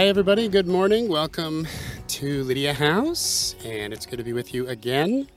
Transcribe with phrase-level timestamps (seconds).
[0.00, 0.48] Hi, everybody.
[0.48, 1.10] Good morning.
[1.10, 1.68] Welcome
[2.08, 5.28] to Lydia House, and it's good to be with you again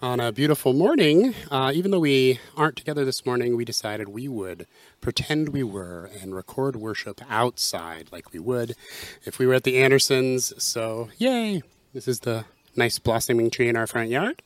[0.00, 1.34] on a beautiful morning.
[1.50, 4.68] Uh, even though we aren't together this morning, we decided we would
[5.00, 8.76] pretend we were and record worship outside like we would
[9.24, 10.52] if we were at the Andersons.
[10.62, 11.64] So, yay!
[11.92, 12.44] This is the
[12.76, 14.42] nice blossoming tree in our front yard,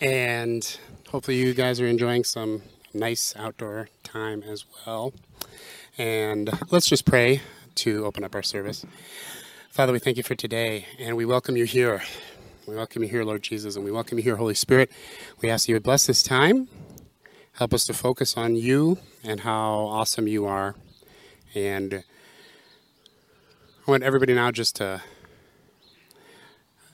[0.00, 0.78] and
[1.10, 2.62] hopefully, you guys are enjoying some
[2.94, 5.12] nice outdoor time as well.
[5.98, 7.42] And let's just pray
[7.76, 8.84] to open up our service.
[9.70, 12.02] Father, we thank you for today, and we welcome you here.
[12.66, 14.90] We welcome you here, Lord Jesus, and we welcome you here, Holy Spirit.
[15.40, 16.68] We ask you to bless this time.
[17.54, 20.74] Help us to focus on you and how awesome you are.
[21.54, 22.04] And
[23.86, 25.02] I want everybody now just to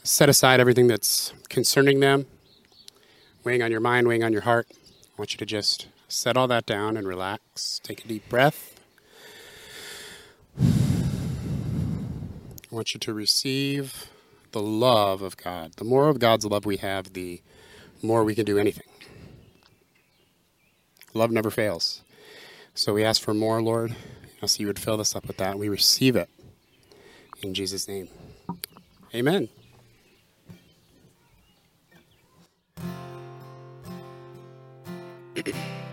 [0.02, 2.26] set aside everything that's concerning them,
[3.44, 4.68] weighing on your mind, weighing on your heart.
[4.70, 4.76] I
[5.18, 7.78] want you to just set all that down and relax.
[7.84, 8.77] Take a deep breath.
[12.70, 14.10] I want you to receive
[14.52, 15.72] the love of God.
[15.76, 17.40] The more of God's love we have, the
[18.02, 18.86] more we can do anything.
[21.14, 22.02] Love never fails.
[22.74, 23.96] So we ask for more, Lord.
[24.42, 25.58] Ask you would fill us up with that.
[25.58, 26.28] We receive it
[27.42, 28.08] in Jesus' name.
[29.14, 29.48] Amen.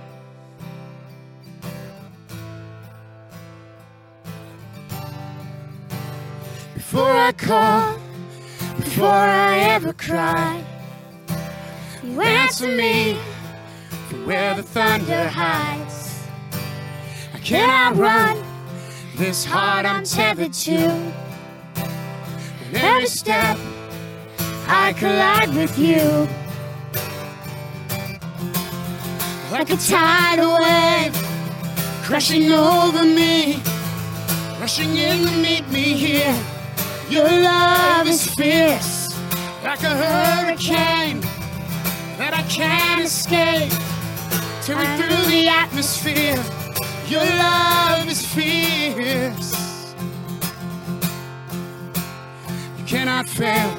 [6.88, 7.97] Before I call,
[8.78, 10.64] before I ever cry,
[12.03, 13.17] you answer me
[14.08, 16.27] from where the thunder hides.
[17.33, 18.38] I cannot run
[19.16, 20.77] this heart I'm tethered to.
[21.75, 23.58] And every step
[24.67, 26.27] I collide with you.
[29.52, 31.16] Like a tidal wave
[32.03, 33.60] crashing over me,
[34.60, 36.55] rushing in to meet me here.
[37.08, 39.16] Your love is fierce,
[39.64, 41.21] like a hurricane
[42.17, 43.71] that I can't escape.
[44.64, 46.43] Tearing through the atmosphere,
[47.08, 49.93] your love is fierce.
[52.80, 53.77] You cannot fail.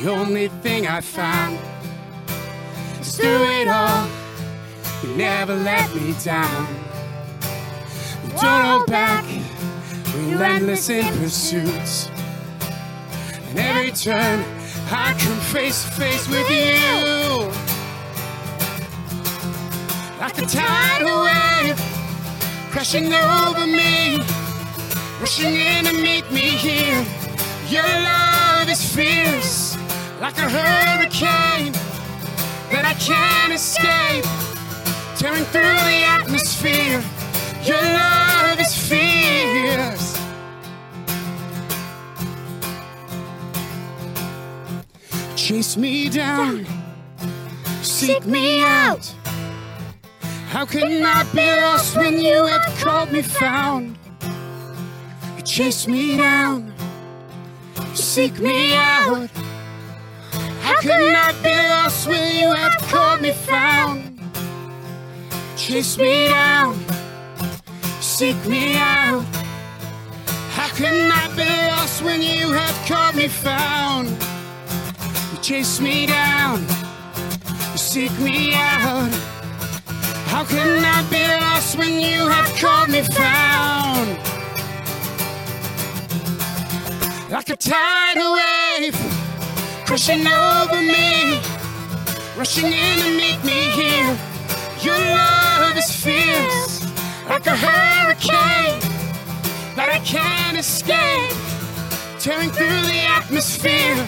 [0.00, 1.58] The only thing I found
[3.00, 4.08] is through it all,
[5.02, 6.68] you never let me down.
[8.24, 9.24] You don't hold back,
[10.14, 12.11] relentless in pursuit.
[13.52, 14.42] And every turn,
[14.90, 17.52] I come face to face with you.
[20.18, 21.76] Like a tidal wave,
[22.70, 24.16] crashing over me,
[25.20, 27.04] rushing in to meet me here.
[27.68, 29.76] Your love is fierce,
[30.18, 31.74] like a hurricane
[32.72, 34.24] that I can't escape.
[35.18, 37.04] Tearing through the atmosphere,
[37.64, 39.01] your love is fierce.
[45.52, 46.66] Chase me down,
[47.82, 49.04] seek me out.
[50.48, 53.98] How can I be lost when you have called me found?
[55.36, 56.72] You chase me down,
[57.92, 59.28] seek me out.
[60.62, 64.20] How can I be lost when you have called me found?
[65.58, 66.82] Chase me down,
[68.00, 69.22] seek me out.
[70.56, 74.31] How can I be lost when you have called me found?
[75.42, 76.60] Chase me down,
[77.72, 79.10] you seek me out.
[80.26, 84.08] How can I be lost when you have called me found?
[87.28, 88.94] Like a tidal wave
[89.84, 91.40] crashing over me,
[92.38, 94.16] rushing in to meet me here.
[94.80, 96.86] Your love is fierce,
[97.28, 98.78] like a hurricane
[99.74, 101.36] that I can't escape.
[102.20, 104.06] Tearing through the atmosphere,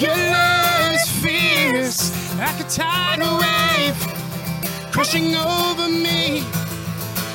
[0.00, 3.96] your love is fierce, like a tidal wave
[4.90, 6.42] crashing over me,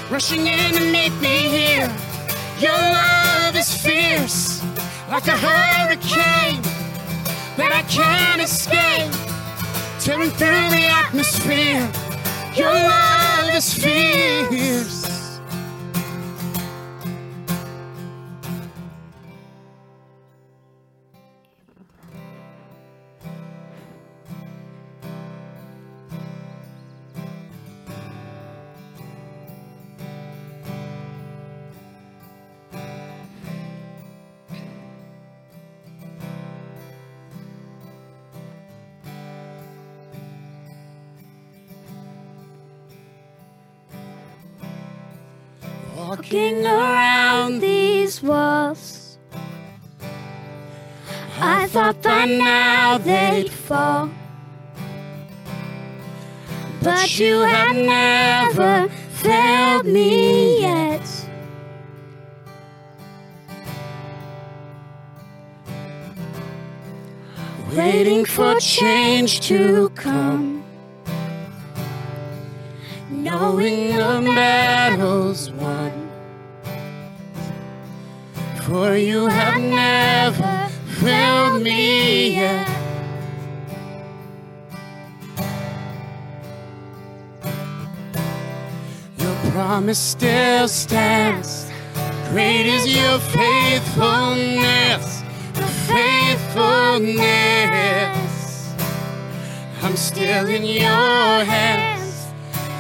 [0.10, 1.96] rushing in to meet me here.
[2.60, 4.64] Your love is fierce,
[5.12, 6.62] like a hurricane
[7.56, 9.14] that I can't escape.
[10.00, 11.88] Tearing through the atmosphere,
[12.56, 15.05] your love is fierce.
[46.36, 49.18] Around these walls,
[51.40, 54.10] I thought by now they'd fall.
[56.84, 61.08] But you have never failed me yet.
[67.74, 70.66] Waiting for change to come.
[73.10, 75.85] Knowing the battle's won.
[78.66, 80.70] For you have never
[81.00, 82.68] failed me yet.
[89.20, 91.70] Your promise still stands.
[92.32, 95.22] Great is your faithfulness,
[95.86, 98.74] faithfulness.
[99.84, 102.34] I'm still in your hands.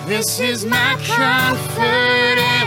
[0.08, 2.65] This is my confidence.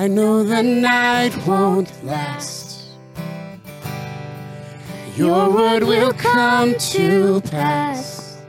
[0.00, 2.88] I know the night won't last.
[5.14, 8.40] Your word will come to pass.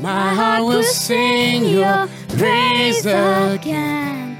[0.00, 2.06] My heart will sing your
[2.38, 4.38] praise again.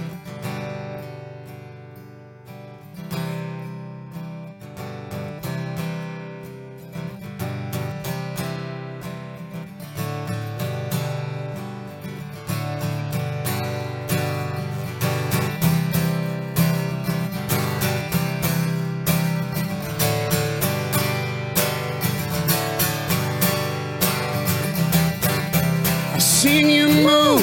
[26.44, 27.42] Seen you move.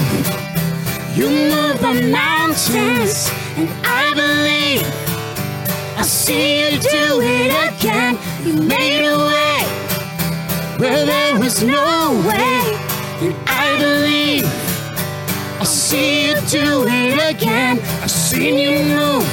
[1.17, 4.85] You move the mountains, and I believe
[5.97, 8.19] I see you do it again.
[8.44, 9.60] You made a way
[10.81, 12.60] where there was no way,
[13.24, 14.44] and I believe
[15.63, 17.79] I see you do it again.
[18.03, 19.29] I've seen you move.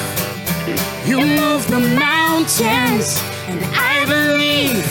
[1.06, 4.86] You move the mountains, and I believe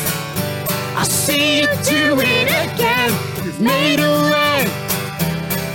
[1.00, 3.35] I see you do it again.
[3.56, 4.68] You've made a way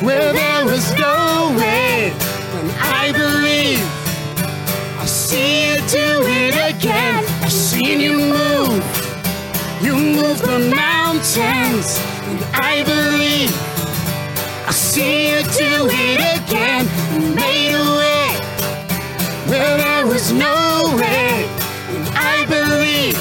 [0.05, 2.13] where there was no way.
[2.13, 3.81] And I believe
[4.99, 7.23] I see you do it again.
[7.41, 8.83] I've seen you move.
[9.81, 11.97] You move the mountains.
[12.29, 13.49] And I believe
[14.67, 16.85] I see you do it again.
[17.13, 18.29] You made a way
[19.49, 21.49] where there was no way.
[21.89, 23.17] And I believe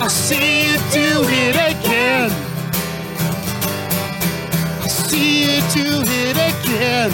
[0.00, 2.39] I see you do it again.
[5.10, 7.10] See you do it again.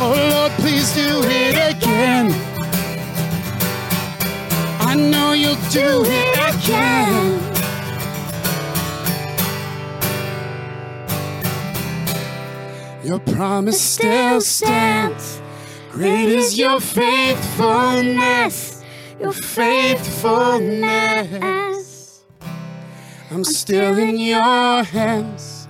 [0.00, 2.32] Oh Lord, please do it again.
[4.80, 7.40] I know you'll do it again.
[13.04, 15.40] Your promise still stands.
[15.92, 18.82] Great is your faithfulness,
[19.20, 21.65] your faithfulness.
[23.36, 25.68] I'm still in your hands.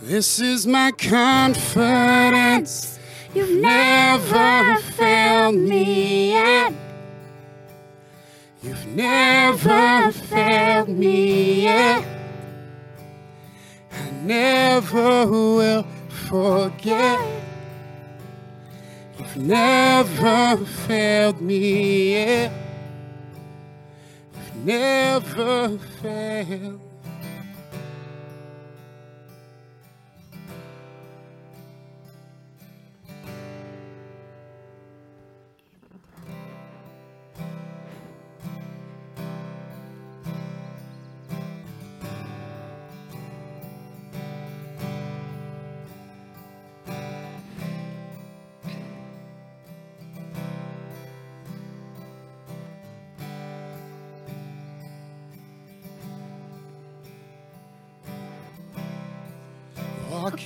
[0.00, 2.96] This is my confidence.
[3.34, 6.72] You've never failed me yet.
[8.62, 12.06] You've never failed me yet.
[13.90, 15.84] I never will
[16.28, 17.20] forget.
[19.18, 22.52] You've never failed me yet.
[24.32, 26.87] You've never failed.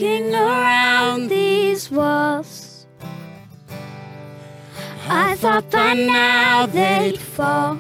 [0.02, 2.88] Walking around these walls,
[5.09, 7.78] I thought by now they'd fall.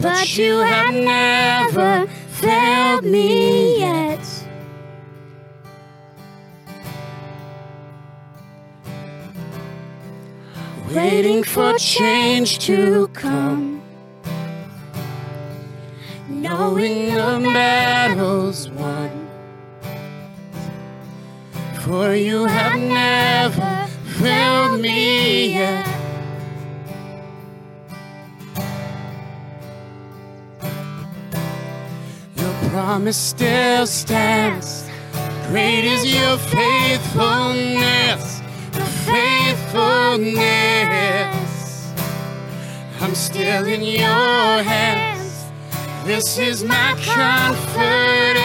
[0.00, 2.06] But you have never
[2.40, 4.26] failed me yet.
[10.94, 13.82] Waiting for change to come.
[16.30, 17.81] Knowing the battle's
[21.92, 23.86] For you have never
[24.18, 25.86] failed me yet.
[32.34, 34.88] Your promise still stands.
[35.48, 38.40] Great is your faithfulness,
[39.04, 41.92] faithfulness.
[43.02, 45.44] I'm still in your hands.
[46.06, 48.41] This is my confidence.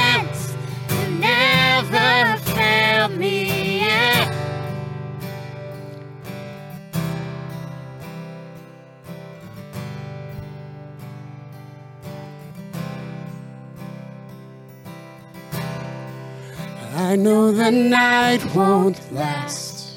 [17.07, 19.95] I know the night won't last.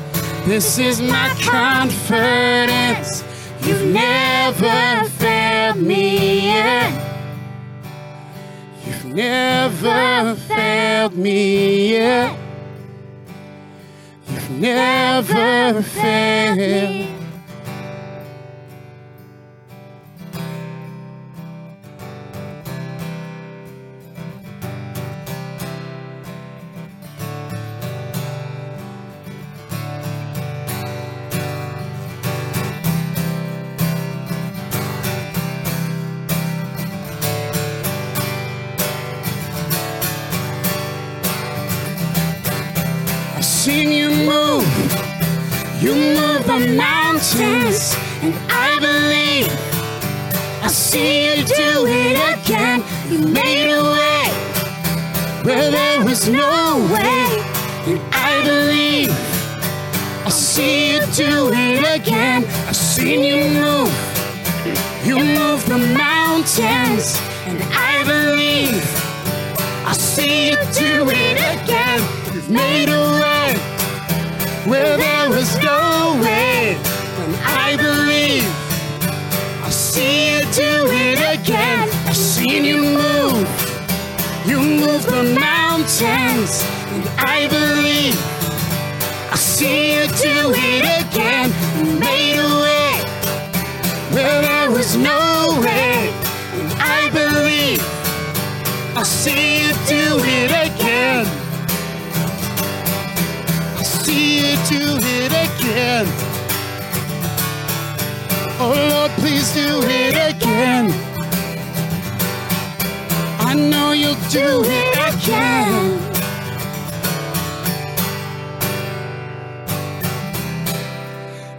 [0.47, 3.25] This is my confidence.
[3.63, 6.93] You've never failed me yet.
[8.87, 12.44] You've never failed me yet.
[14.61, 17.24] Never failed.
[45.85, 49.53] You move the mountains, and I believe
[50.63, 52.83] I'll see you do it again.
[53.11, 54.25] You made a way
[55.43, 57.27] where there was no way,
[57.85, 59.11] and I believe
[60.25, 62.47] I'll see you do it again.
[62.67, 63.93] I've seen you move.
[65.05, 68.83] You move the mountains, and I believe
[69.85, 72.01] I'll see you do it again.
[72.33, 73.64] You've made a way
[74.67, 76.77] where there was no way.
[77.21, 78.45] And I believe
[79.63, 81.89] I'll see you do it again.
[82.07, 83.49] I've seen you move.
[84.47, 86.65] You move the mountains.
[86.93, 88.17] And I believe
[89.31, 91.51] I'll see you do it again.
[92.01, 92.95] Made a way
[94.15, 96.13] where there was no way.
[96.55, 97.83] And I believe
[98.97, 101.44] I'll see you do it again.
[104.57, 106.07] I'll see you do it again.
[108.61, 110.93] Oh, always do it again.
[113.41, 116.01] I know you'll do it again.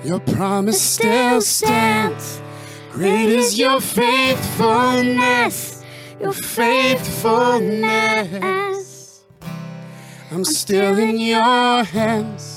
[0.05, 2.41] Your promise still stands.
[2.91, 5.83] Great is your faithfulness,
[6.21, 9.23] your faithfulness.
[10.31, 12.54] I'm still in your hands.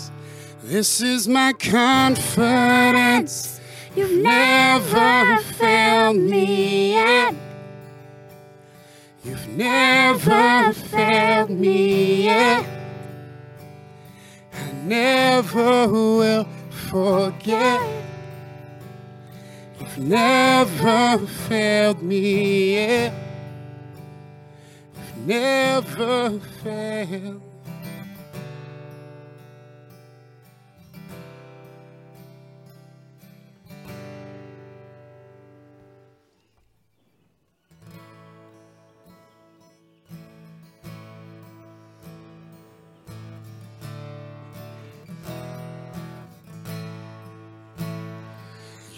[0.68, 3.58] This is my confidence.
[3.96, 7.34] You've never failed me yet.
[9.24, 12.66] You've never failed me yet.
[14.52, 16.46] I never will
[16.90, 17.80] forget.
[19.80, 23.14] You've never failed me yet.
[24.94, 27.47] You've never failed.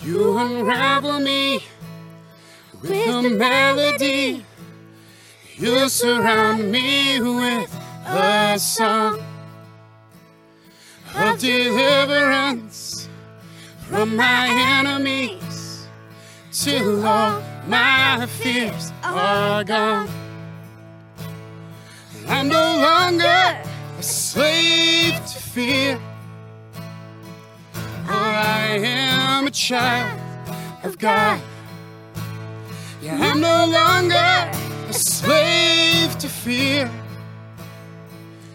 [0.03, 1.63] You unravel me
[2.81, 4.47] with a melody.
[5.57, 7.71] You surround me with
[8.07, 9.21] a song
[11.15, 13.11] of deliverance
[13.89, 15.87] from my enemies
[16.51, 20.09] till all my fears are gone.
[22.27, 23.61] I'm no longer
[23.99, 26.01] a slave to fear.
[28.07, 29.00] For I am
[29.51, 30.21] a child
[30.85, 31.41] of God.
[33.03, 34.31] Yeah, I'm no longer
[34.89, 36.89] a slave to fear.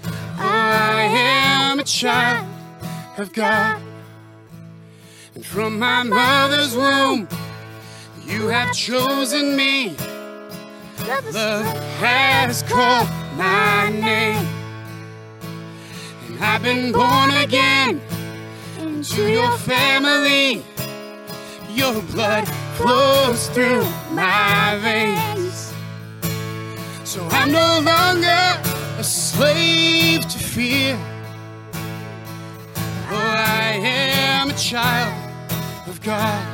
[0.05, 2.47] Oh, I am a child
[3.17, 3.81] of God.
[5.33, 7.27] And from my mother's womb,
[8.25, 9.97] you have chosen me.
[11.33, 11.65] Love
[11.99, 14.47] has called my name.
[16.27, 17.99] And I've been born again
[18.79, 20.63] into your family.
[21.75, 25.73] Your blood flows through my veins.
[27.03, 28.61] So I'm no longer
[28.97, 30.97] a slave to fear.
[33.09, 35.13] For I am a child
[35.85, 36.47] of God.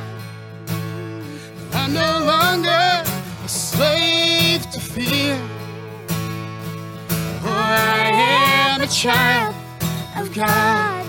[1.72, 3.04] I'm no longer
[3.44, 5.36] a slave to fear.
[7.42, 9.54] For I am a child
[10.16, 11.01] of God.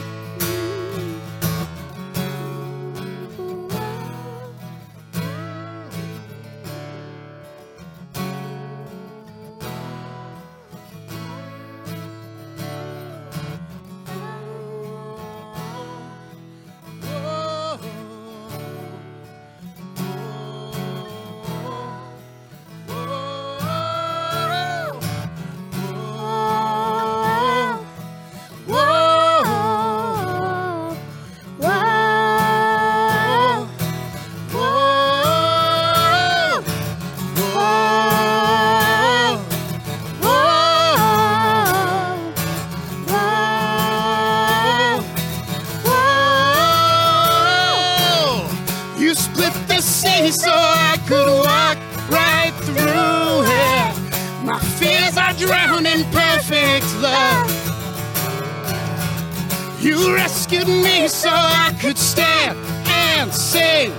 [61.84, 63.92] Could stand and sing.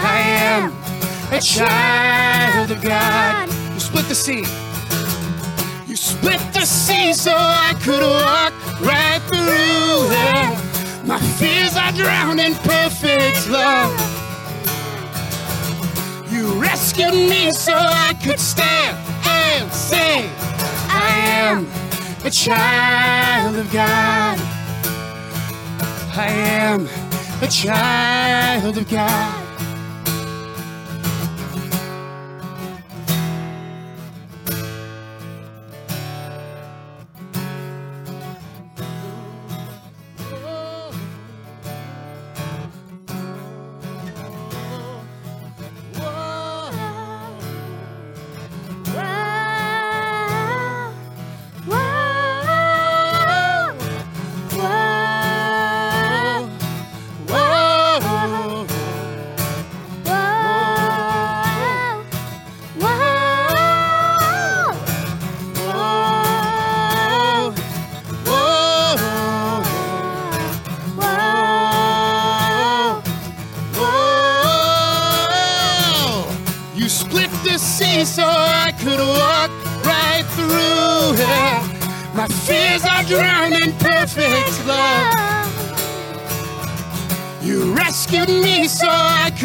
[0.00, 0.72] I am
[1.30, 3.50] a child of God.
[3.74, 4.46] You split the sea.
[5.86, 11.06] You split the sea so I could walk right through it.
[11.06, 13.92] My fears are drowned in perfect love.
[16.32, 20.30] You rescued me so I could stand and sing.
[20.88, 21.10] I
[21.42, 21.66] am
[22.24, 24.38] a child of God.
[26.16, 26.88] I am
[27.40, 29.47] a child of God.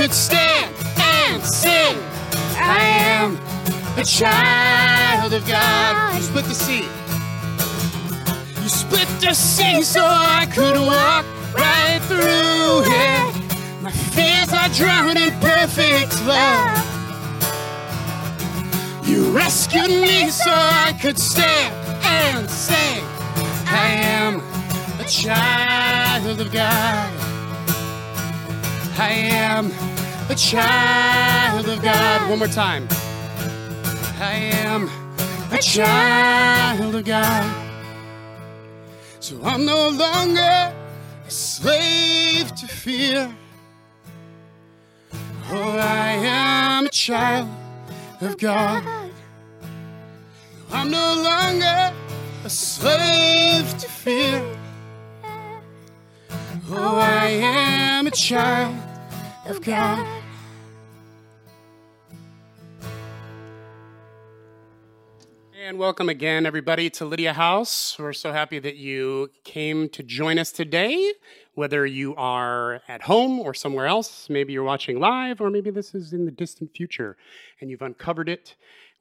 [0.03, 1.97] Could stand and sing.
[2.57, 3.37] I am
[3.97, 6.17] a child of God.
[6.17, 6.87] You split the sea.
[8.61, 11.23] You split the sea so I could walk
[11.55, 13.81] right through it.
[13.81, 16.83] My fears are drowned in perfect love.
[19.07, 23.05] You rescued me so I could stand and sing.
[23.67, 24.41] I am
[24.99, 27.23] a child of God.
[28.95, 29.71] I am
[30.33, 32.27] a child of God.
[32.27, 32.87] One more time.
[34.19, 34.33] I
[34.65, 34.89] am
[35.51, 37.45] a child of God.
[39.19, 40.73] So I'm no longer
[41.27, 43.31] a slave to fear.
[45.51, 47.49] Oh, I am a child
[48.21, 48.83] of God.
[50.71, 51.93] I'm no longer
[52.43, 54.41] a slave to fear.
[56.71, 58.75] Oh, I am a child
[59.45, 60.22] of God.
[65.65, 67.95] And welcome again, everybody, to Lydia House.
[67.97, 71.13] We're so happy that you came to join us today,
[71.53, 74.29] whether you are at home or somewhere else.
[74.29, 77.15] Maybe you're watching live, or maybe this is in the distant future
[77.61, 78.55] and you've uncovered it.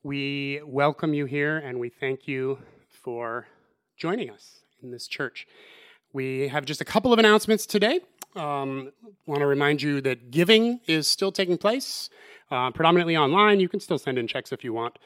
[0.04, 3.48] We welcome you here and we thank you for
[3.96, 5.48] joining us in this church.
[6.12, 8.02] We have just a couple of announcements today.
[8.36, 8.92] Um,
[9.26, 12.08] Want to remind you that giving is still taking place,
[12.52, 13.58] uh, predominantly online.
[13.58, 14.96] You can still send in checks if you want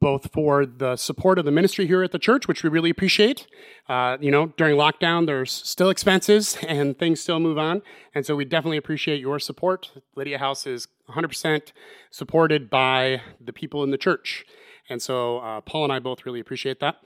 [0.00, 3.46] both for the support of the ministry here at the church, which we really appreciate.
[3.88, 7.82] Uh, you know, during lockdown, there's still expenses and things still move on.
[8.14, 9.92] And so we definitely appreciate your support.
[10.16, 11.72] Lydia House is 100%
[12.10, 14.46] supported by the people in the church.
[14.88, 16.96] And so uh, Paul and I both really appreciate that.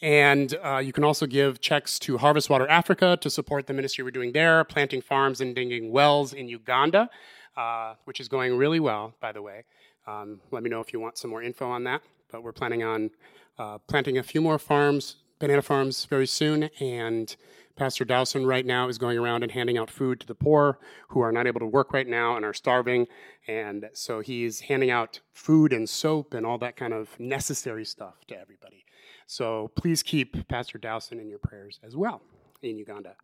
[0.00, 4.04] And uh, you can also give checks to Harvest Water Africa to support the ministry
[4.04, 7.08] we're doing there, planting farms and digging wells in Uganda,
[7.56, 9.64] uh, which is going really well, by the way.
[10.06, 12.82] Um, let me know if you want some more info on that but we're planning
[12.82, 13.10] on
[13.58, 16.70] uh, planting a few more farms, banana farms, very soon.
[16.80, 17.34] And
[17.76, 21.20] Pastor Dowson right now is going around and handing out food to the poor who
[21.20, 23.06] are not able to work right now and are starving.
[23.46, 28.26] And so he's handing out food and soap and all that kind of necessary stuff
[28.28, 28.84] to everybody.
[29.26, 32.22] So please keep Pastor Dowson in your prayers as well
[32.62, 33.16] in Uganda.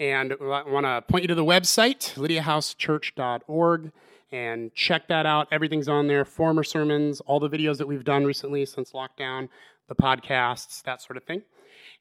[0.00, 3.92] And I want to point you to the website, lydiahousechurch.org
[4.34, 5.46] and check that out.
[5.52, 9.48] Everything's on there former sermons, all the videos that we've done recently since lockdown,
[9.86, 11.42] the podcasts, that sort of thing.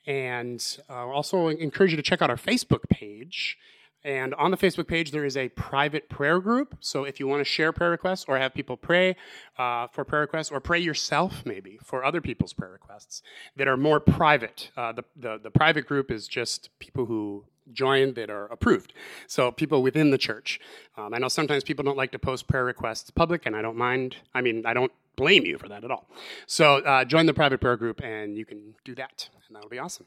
[0.07, 3.55] And uh, also encourage you to check out our Facebook page.
[4.03, 6.75] And on the Facebook page, there is a private prayer group.
[6.79, 9.15] So if you want to share prayer requests or have people pray
[9.59, 13.21] uh, for prayer requests or pray yourself maybe for other people's prayer requests
[13.55, 18.13] that are more private, uh, the, the, the private group is just people who join
[18.15, 18.93] that are approved.
[19.27, 20.59] So people within the church.
[20.97, 23.77] Um, I know sometimes people don't like to post prayer requests public, and I don't
[23.77, 24.17] mind.
[24.33, 26.07] I mean, I don't blame you for that at all.
[26.47, 29.79] So uh, join the private prayer group, and you can do that, and that'll be
[29.79, 30.05] awesome.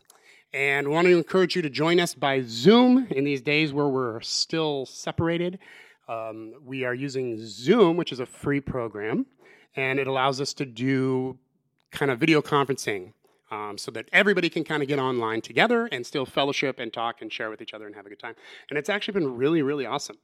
[0.52, 3.88] And we want to encourage you to join us by Zoom in these days where
[3.88, 5.58] we're still separated.
[6.08, 9.26] Um, we are using Zoom, which is a free program,
[9.74, 11.38] and it allows us to do
[11.90, 13.12] kind of video conferencing
[13.56, 17.22] um, so that everybody can kind of get online together and still fellowship and talk
[17.22, 18.34] and share with each other and have a good time.
[18.68, 20.18] And it's actually been really, really awesome.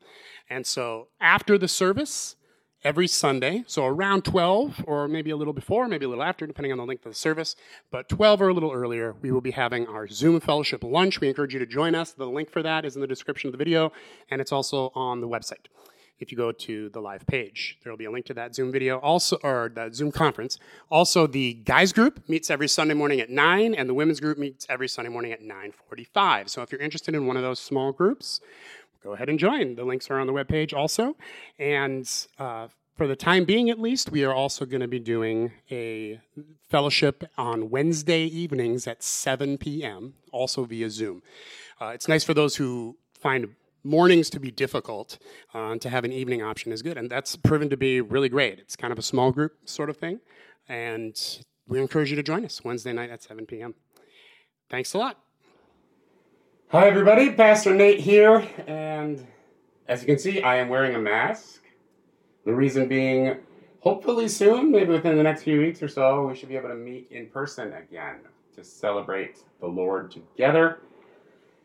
[0.50, 2.36] And so after the service,
[2.84, 6.72] every Sunday, so around 12 or maybe a little before, maybe a little after, depending
[6.72, 7.54] on the length of the service,
[7.90, 11.20] but 12 or a little earlier, we will be having our Zoom fellowship lunch.
[11.20, 12.12] We encourage you to join us.
[12.12, 13.92] The link for that is in the description of the video,
[14.30, 15.66] and it's also on the website
[16.22, 17.78] if you go to the live page.
[17.82, 20.58] There will be a link to that Zoom video, also or that Zoom conference.
[20.90, 24.64] Also, the guys group meets every Sunday morning at nine, and the women's group meets
[24.68, 26.48] every Sunday morning at nine forty-five.
[26.48, 28.40] So if you're interested in one of those small groups,
[29.02, 29.74] go ahead and join.
[29.74, 31.16] The links are on the web page also,
[31.58, 32.08] and.
[32.38, 36.20] Uh, for the time being, at least, we are also going to be doing a
[36.68, 41.22] fellowship on Wednesday evenings at 7 p.m., also via Zoom.
[41.80, 43.54] Uh, it's nice for those who find
[43.84, 45.18] mornings to be difficult,
[45.54, 46.96] uh, to have an evening option is good.
[46.96, 48.58] And that's proven to be really great.
[48.58, 50.20] It's kind of a small group sort of thing.
[50.68, 51.18] And
[51.66, 53.74] we encourage you to join us Wednesday night at 7 p.m.
[54.70, 55.18] Thanks a lot.
[56.68, 57.32] Hi, everybody.
[57.32, 58.46] Pastor Nate here.
[58.66, 59.26] And
[59.88, 61.62] as you can see, I am wearing a mask.
[62.44, 63.36] The reason being,
[63.80, 66.74] hopefully soon, maybe within the next few weeks or so, we should be able to
[66.74, 68.20] meet in person again
[68.56, 70.80] to celebrate the Lord together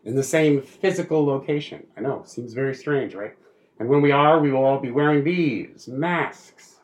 [0.06, 1.86] in the same physical location.
[1.98, 3.36] I know, seems very strange, right?
[3.80, 6.78] And when we are, we will all be wearing these masks.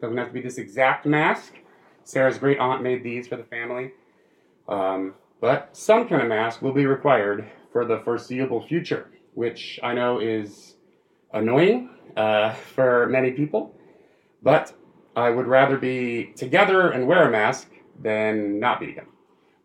[0.00, 1.54] Doesn't have to be this exact mask.
[2.04, 3.92] Sarah's great aunt made these for the family.
[4.68, 9.94] Um, but some kind of mask will be required for the foreseeable future, which I
[9.94, 10.74] know is
[11.32, 13.74] annoying uh, for many people.
[14.42, 14.74] But
[15.16, 19.08] I would rather be together and wear a mask than not be together.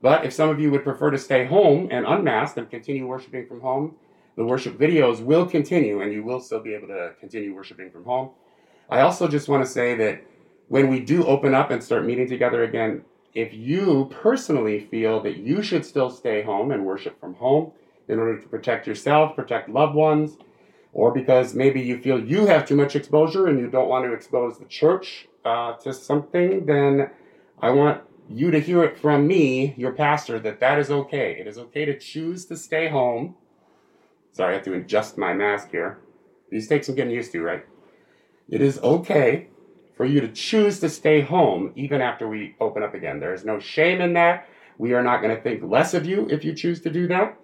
[0.02, 3.48] But if some of you would prefer to stay home and unmasked and continue worshiping
[3.48, 3.96] from home,
[4.38, 8.06] the worship videos will continue and you will still be able to continue worshiping from
[8.06, 8.30] home.
[8.90, 10.24] I also just want to say that
[10.70, 15.38] when we do open up and start meeting together again, if you personally feel that
[15.38, 17.72] you should still stay home and worship from home
[18.08, 20.38] in order to protect yourself, protect loved ones,
[20.94, 24.14] or because maybe you feel you have too much exposure and you don't want to
[24.14, 27.10] expose the church uh, to something, then
[27.62, 31.38] I want you to hear it from me, your pastor, that that is okay.
[31.40, 33.36] It is okay to choose to stay home.
[34.32, 36.00] Sorry, I have to adjust my mask here.
[36.50, 37.66] These take some getting used to, right?
[38.48, 39.48] It is okay
[39.96, 43.20] for you to choose to stay home even after we open up again.
[43.20, 44.48] There is no shame in that.
[44.78, 47.38] We are not going to think less of you if you choose to do that.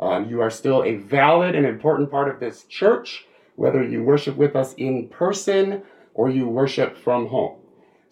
[0.00, 3.24] Um, you are still a valid and important part of this church,
[3.56, 5.82] whether you worship with us in person
[6.14, 7.61] or you worship from home.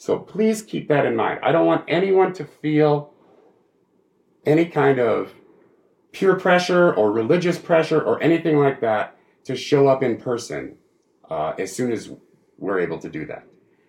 [0.01, 1.41] So please keep that in mind.
[1.43, 3.13] I don't want anyone to feel
[4.47, 5.35] any kind of
[6.11, 10.79] peer pressure or religious pressure or anything like that to show up in person
[11.29, 12.11] uh, as soon as
[12.57, 13.47] we're able to do that.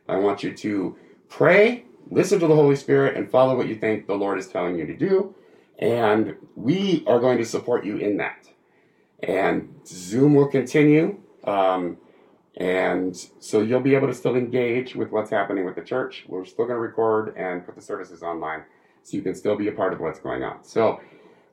[0.10, 0.98] I want you to
[1.30, 4.78] pray, listen to the Holy Spirit, and follow what you think the Lord is telling
[4.78, 5.34] you to do.
[5.80, 8.50] And we are going to support you in that.
[9.24, 11.22] And Zoom will continue.
[11.46, 12.00] Um,
[12.58, 16.26] and so you'll be able to still engage with what's happening with the church.
[16.28, 18.64] We're still going to record and put the services online
[19.04, 20.64] so you can still be a part of what's going on.
[20.64, 21.00] So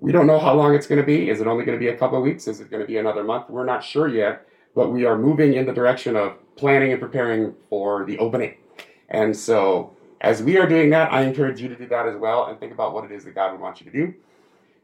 [0.00, 1.30] we don't know how long it's going to be.
[1.30, 2.48] Is it only going to be a couple of weeks?
[2.48, 3.48] Is it going to be another month?
[3.48, 7.54] We're not sure yet, but we are moving in the direction of planning and preparing
[7.68, 8.56] for the opening.
[9.08, 12.46] And so as we are doing that, I encourage you to do that as well
[12.46, 14.14] and think about what it is that God would want you to do.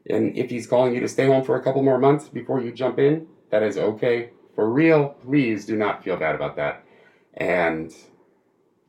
[0.09, 2.71] And if He's calling you to stay home for a couple more months before you
[2.71, 6.83] jump in, that is okay for real, please do not feel bad about that.
[7.35, 7.93] And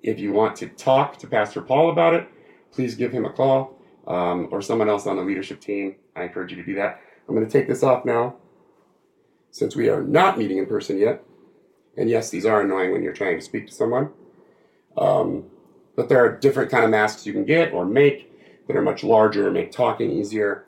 [0.03, 2.29] if you want to talk to Pastor Paul about it,
[2.71, 3.77] please give him a call
[4.07, 5.97] um, or someone else on the leadership team.
[6.15, 7.01] I encourage you to do that.
[7.29, 8.37] I'm going to take this off now
[9.51, 11.25] since we are not meeting in person yet.
[11.97, 14.11] And yes, these are annoying when you're trying to speak to someone.
[14.97, 15.47] Um,
[15.97, 18.33] but there are different kind of masks you can get or make
[18.67, 20.67] that are much larger, and make talking easier.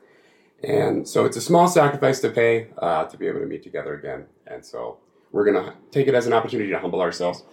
[0.63, 3.95] And so it's a small sacrifice to pay uh, to be able to meet together
[3.95, 4.25] again.
[4.47, 4.97] And so
[5.31, 7.43] we're going to take it as an opportunity to humble ourselves.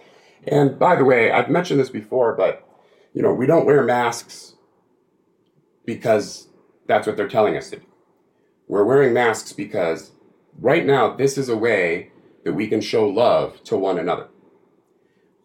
[0.47, 2.67] And by the way, I've mentioned this before, but
[3.13, 4.55] you know, we don't wear masks
[5.85, 6.47] because
[6.85, 7.85] that's what they're telling us to do.
[8.67, 10.11] We're wearing masks because
[10.59, 12.11] right now this is a way
[12.43, 14.27] that we can show love to one another.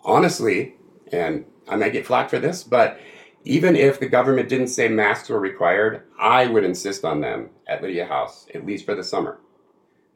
[0.04, 0.74] Honestly,
[1.12, 2.98] and I might get flack for this, but
[3.44, 7.82] even if the government didn't say masks were required, I would insist on them at
[7.82, 9.40] Lydia House, at least for the summer,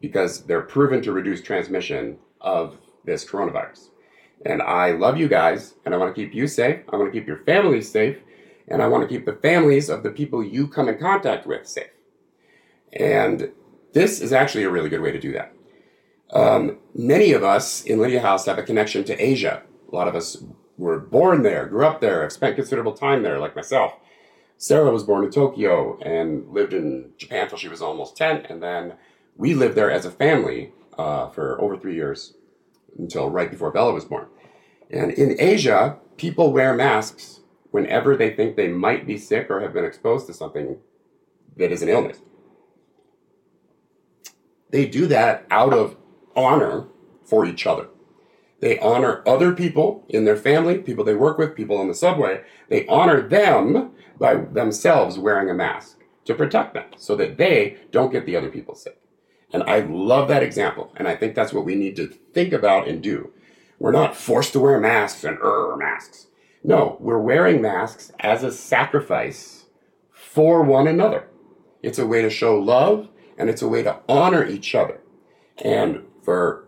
[0.01, 3.89] because they're proven to reduce transmission of this coronavirus.
[4.45, 6.81] And I love you guys, and I want to keep you safe.
[6.93, 8.19] I want to keep your families safe,
[8.69, 11.67] and I want to keep the families of the people you come in contact with
[11.67, 11.91] safe.
[12.93, 13.51] And
[13.93, 15.53] this is actually a really good way to do that.
[16.31, 19.62] Um, many of us in Lydia House have a connection to Asia.
[19.91, 20.37] A lot of us
[20.77, 23.95] were born there, grew up there, have spent considerable time there, like myself.
[24.59, 28.47] Sarah was born in Tokyo and lived in Japan till she was almost 10.
[28.47, 28.95] And then
[29.37, 32.35] we lived there as a family uh, for over three years
[32.99, 34.27] until right before Bella was born.
[34.91, 39.75] And in Asia, people wear masks whenever they think they might be sick or have
[39.75, 40.79] been exposed to something
[41.57, 42.19] that is an illness.
[44.71, 45.97] They do that out of
[46.35, 46.87] honor
[47.25, 47.89] for each other.
[48.61, 52.42] They honor other people in their family, people they work with, people on the subway.
[52.69, 58.12] They honor them by themselves wearing a mask to protect them so that they don't
[58.12, 58.99] get the other people sick.
[59.53, 60.92] And I love that example.
[60.97, 63.33] And I think that's what we need to think about and do.
[63.79, 66.27] We're not forced to wear masks and er masks.
[66.64, 69.66] No, we're wearing masks as a sacrifice
[70.11, 71.29] for one another.
[71.83, 75.01] It's a way to show love and it's a way to honor each other.
[75.59, 76.65] And for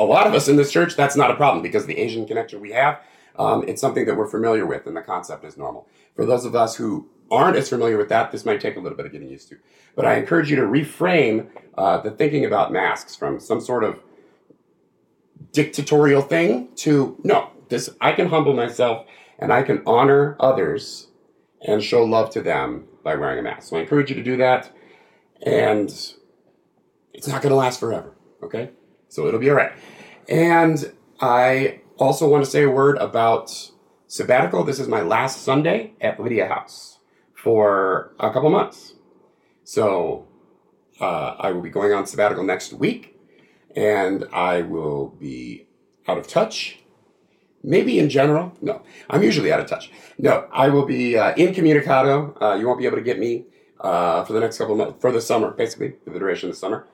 [0.00, 2.60] a lot of us in this church, that's not a problem because the Asian connection
[2.60, 3.00] we have,
[3.38, 5.86] um, it's something that we're familiar with and the concept is normal.
[6.16, 8.96] For those of us who aren't as familiar with that, this might take a little
[8.96, 9.58] bit of getting used to.
[9.94, 14.00] But I encourage you to reframe uh, the thinking about masks from some sort of
[15.52, 19.06] dictatorial thing to no, this I can humble myself
[19.38, 21.08] and I can honor others
[21.60, 23.68] and show love to them by wearing a mask.
[23.68, 24.70] So I encourage you to do that,
[25.42, 25.88] and
[27.12, 28.14] it's not going to last forever.
[28.42, 28.70] Okay.
[29.10, 29.72] So it'll be all right.
[30.28, 33.70] And I Also, want to say a word about
[34.06, 34.64] sabbatical.
[34.64, 36.98] This is my last Sunday at Lydia House
[37.34, 38.94] for a couple months.
[39.64, 40.26] So
[40.98, 43.20] uh, I will be going on sabbatical next week,
[43.76, 45.66] and I will be
[46.08, 46.78] out of touch.
[47.62, 48.54] Maybe in general.
[48.62, 49.90] No, I'm usually out of touch.
[50.16, 52.34] No, I will be uh, incommunicado.
[52.40, 53.44] Uh, you won't be able to get me
[53.80, 56.58] uh, for the next couple months, for the summer, basically, for the duration of the
[56.58, 56.86] summer.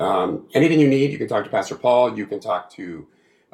[0.00, 2.16] Um, anything you need, you can talk to Pastor Paul.
[2.16, 3.06] You can talk to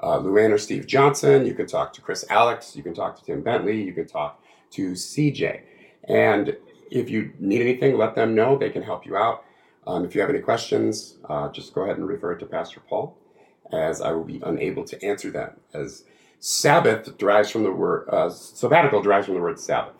[0.02, 1.46] uh, Luann or Steve Johnson.
[1.46, 2.76] You can talk to Chris Alex.
[2.76, 3.82] You can talk to Tim Bentley.
[3.82, 5.60] You can talk to CJ.
[6.04, 6.56] And
[6.90, 8.56] if you need anything, let them know.
[8.56, 9.44] They can help you out.
[9.86, 12.80] Um, if you have any questions, uh, just go ahead and refer it to Pastor
[12.80, 13.16] Paul,
[13.72, 15.52] as I will be unable to answer them.
[15.72, 16.04] As
[16.40, 19.94] Sabbath derives from the word uh, sabbatical derives from the word Sabbath,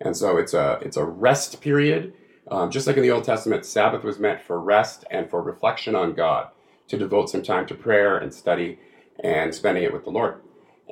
[0.00, 2.12] and so it's a it's a rest period.
[2.50, 5.94] Um, just like in the Old Testament, Sabbath was meant for rest and for reflection
[5.94, 6.48] on God,
[6.88, 8.78] to devote some time to prayer and study
[9.22, 10.40] and spending it with the Lord.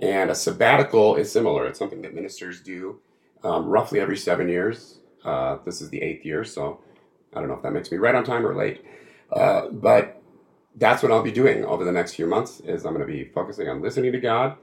[0.00, 1.66] And a sabbatical is similar.
[1.66, 3.00] It's something that ministers do
[3.42, 4.98] um, roughly every seven years.
[5.24, 6.80] Uh, this is the eighth year, so
[7.34, 8.84] I don't know if that makes me right on time or late.
[9.32, 10.22] Uh, but
[10.76, 12.60] that's what I'll be doing over the next few months.
[12.60, 14.56] Is I'm going to be focusing on listening to God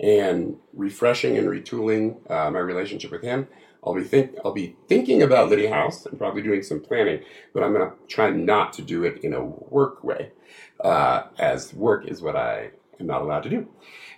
[0.00, 3.48] and refreshing and retooling uh, my relationship with Him.
[3.84, 7.62] I'll be think I'll be thinking about Lydia House and probably doing some planning, but
[7.62, 10.32] I'm to try not to do it in a work way,
[10.80, 13.68] uh, as work is what I am not allowed to do.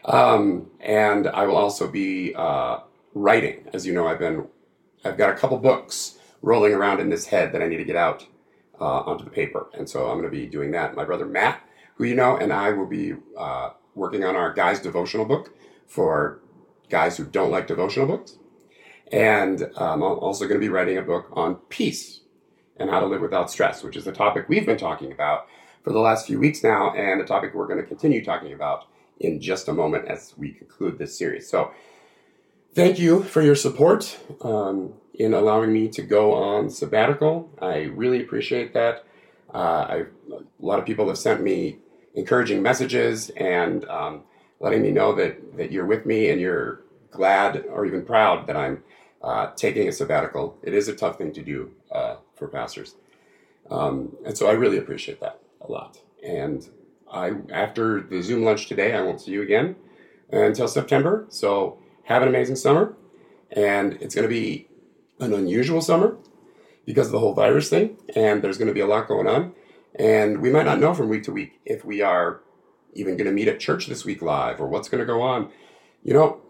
[0.04, 2.80] Um, and I will also be uh,
[3.14, 3.68] writing.
[3.72, 4.46] As you know, I've been
[5.04, 7.96] I've got a couple books rolling around in this head that I need to get
[7.96, 8.26] out
[8.80, 10.94] uh, onto the paper, and so I'm to be doing that.
[10.94, 11.60] My brother Matt,
[11.96, 15.54] who you know, and I will be uh, working on our guys devotional book
[15.86, 16.40] for
[16.88, 18.38] guys who don't like devotional books,
[19.12, 22.20] and um, I'm also going to be writing a book on peace
[22.76, 25.46] and how to live without stress, which is the topic we've been talking about
[25.82, 28.86] for the last few weeks now, and a topic we're going to continue talking about
[29.20, 31.48] in just a moment as we conclude this series.
[31.48, 31.70] So,
[32.74, 37.50] thank you for your support um, in allowing me to go on sabbatical.
[37.62, 39.04] I really appreciate that.
[39.54, 41.78] Uh, a lot of people have sent me
[42.14, 44.24] encouraging messages and um,
[44.60, 48.56] letting me know that, that you're with me and you're glad or even proud that
[48.56, 48.82] I'm
[49.26, 50.56] uh, taking a sabbatical.
[50.62, 52.94] It is a tough thing to do uh, for pastors.
[53.68, 55.98] Um, and so I really appreciate that a lot.
[56.24, 56.68] And
[57.12, 59.74] I, after the Zoom lunch today, I won't see you again
[60.30, 61.26] until September.
[61.28, 62.94] So have an amazing summer.
[63.50, 64.68] And it's going to be
[65.18, 66.16] an unusual summer
[66.84, 67.98] because of the whole virus thing.
[68.14, 69.54] And there's going to be a lot going on.
[69.98, 72.42] And we might not know from week to week if we are
[72.92, 75.50] even going to meet at church this week live or what's going to go on.
[76.04, 76.40] You know,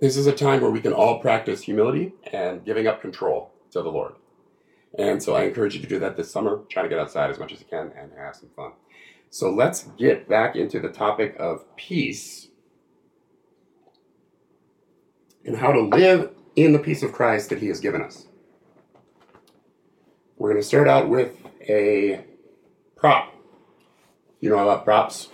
[0.00, 3.82] this is a time where we can all practice humility and giving up control to
[3.82, 4.14] the Lord.
[4.98, 6.62] And so I encourage you to do that this summer.
[6.68, 8.72] Try to get outside as much as you can and have some fun.
[9.30, 12.48] So let's get back into the topic of peace
[15.44, 18.26] and how to live in the peace of Christ that He has given us.
[20.36, 22.24] We're going to start out with a
[22.96, 23.34] prop.
[24.40, 25.28] You know about props?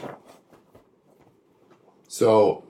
[2.08, 2.64] So,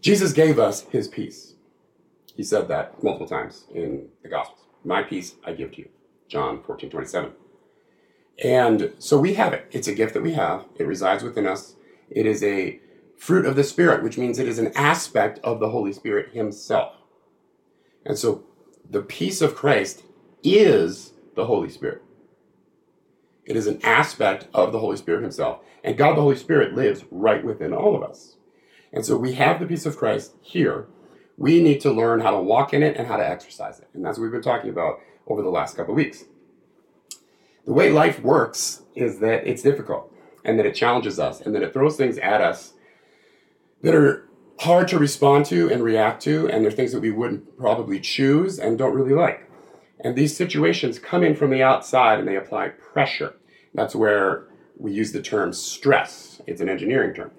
[0.00, 1.54] Jesus gave us His peace.
[2.34, 4.60] He said that multiple times in the Gospels.
[4.84, 5.88] My peace I give to you.
[6.28, 7.32] John 14, 27.
[8.44, 9.66] And so we have it.
[9.72, 10.64] It's a gift that we have.
[10.76, 11.74] It resides within us.
[12.10, 12.80] It is a
[13.16, 16.94] fruit of the Spirit, which means it is an aspect of the Holy Spirit Himself.
[18.04, 18.44] And so
[18.88, 20.04] the peace of Christ
[20.44, 22.02] is the Holy Spirit.
[23.44, 25.60] It is an aspect of the Holy Spirit Himself.
[25.82, 28.36] And God the Holy Spirit lives right within all of us.
[28.92, 30.86] And so we have the peace of Christ here.
[31.36, 33.88] We need to learn how to walk in it and how to exercise it.
[33.94, 36.24] And that's what we've been talking about over the last couple of weeks
[37.68, 40.10] the way life works is that it's difficult
[40.42, 42.72] and that it challenges us and that it throws things at us
[43.82, 44.26] that are
[44.60, 48.58] hard to respond to and react to, and they're things that we wouldn't probably choose
[48.58, 49.50] and don't really like.
[50.00, 53.34] And these situations come in from the outside and they apply pressure.
[53.74, 54.46] That's where
[54.78, 56.40] we use the term stress.
[56.46, 57.32] It's an engineering term.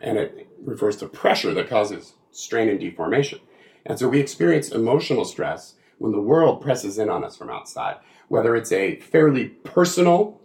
[0.00, 3.40] And it refers to pressure that causes strain and deformation.
[3.84, 7.96] And so we experience emotional stress when the world presses in on us from outside
[8.28, 10.40] whether it's a fairly personal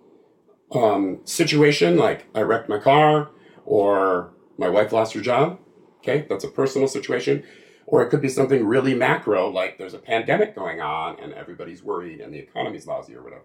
[0.73, 3.29] um, situation, like I wrecked my car
[3.65, 5.59] or my wife lost her job.
[5.99, 7.43] Okay, that's a personal situation.
[7.85, 11.83] Or it could be something really macro, like there's a pandemic going on and everybody's
[11.83, 13.43] worried and the economy's lousy or whatever.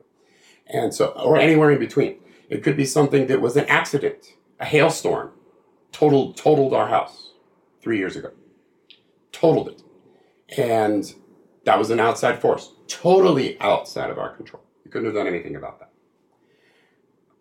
[0.67, 2.21] And so, or anywhere in between.
[2.49, 5.33] It could be something that was an accident, a hailstorm,
[5.93, 7.33] totaled totaled our house
[7.81, 8.31] three years ago.
[9.33, 9.83] Totaled it.
[10.57, 11.13] And
[11.65, 14.63] that was an outside force, totally outside of our control.
[14.85, 15.91] You couldn't have done anything about that.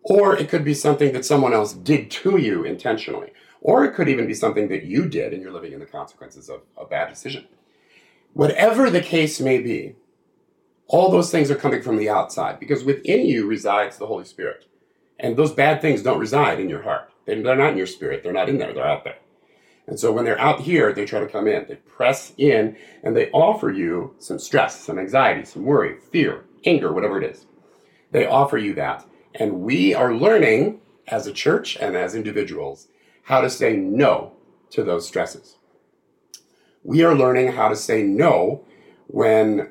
[0.02, 3.32] Or it could be something that someone else did to you intentionally.
[3.60, 6.48] Or it could even be something that you did and you're living in the consequences
[6.48, 7.46] of a bad decision.
[8.32, 9.96] Whatever the case may be,
[10.86, 14.64] all those things are coming from the outside because within you resides the Holy Spirit.
[15.18, 17.07] And those bad things don't reside in your heart.
[17.28, 18.22] They're not in your spirit.
[18.22, 18.72] They're not in there.
[18.72, 19.18] They're out there.
[19.86, 21.66] And so when they're out here, they try to come in.
[21.66, 26.92] They press in and they offer you some stress, some anxiety, some worry, fear, anger,
[26.92, 27.46] whatever it is.
[28.10, 29.06] They offer you that.
[29.34, 32.88] And we are learning as a church and as individuals
[33.24, 34.32] how to say no
[34.70, 35.56] to those stresses.
[36.82, 38.64] We are learning how to say no
[39.06, 39.70] when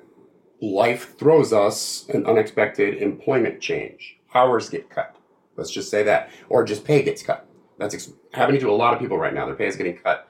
[0.62, 4.18] life throws us an unexpected employment change.
[4.34, 5.16] Hours get cut.
[5.56, 6.32] Let's just say that.
[6.50, 7.47] Or just pay gets cut.
[7.78, 9.46] That's ex- happening to a lot of people right now.
[9.46, 10.28] Their pay is getting cut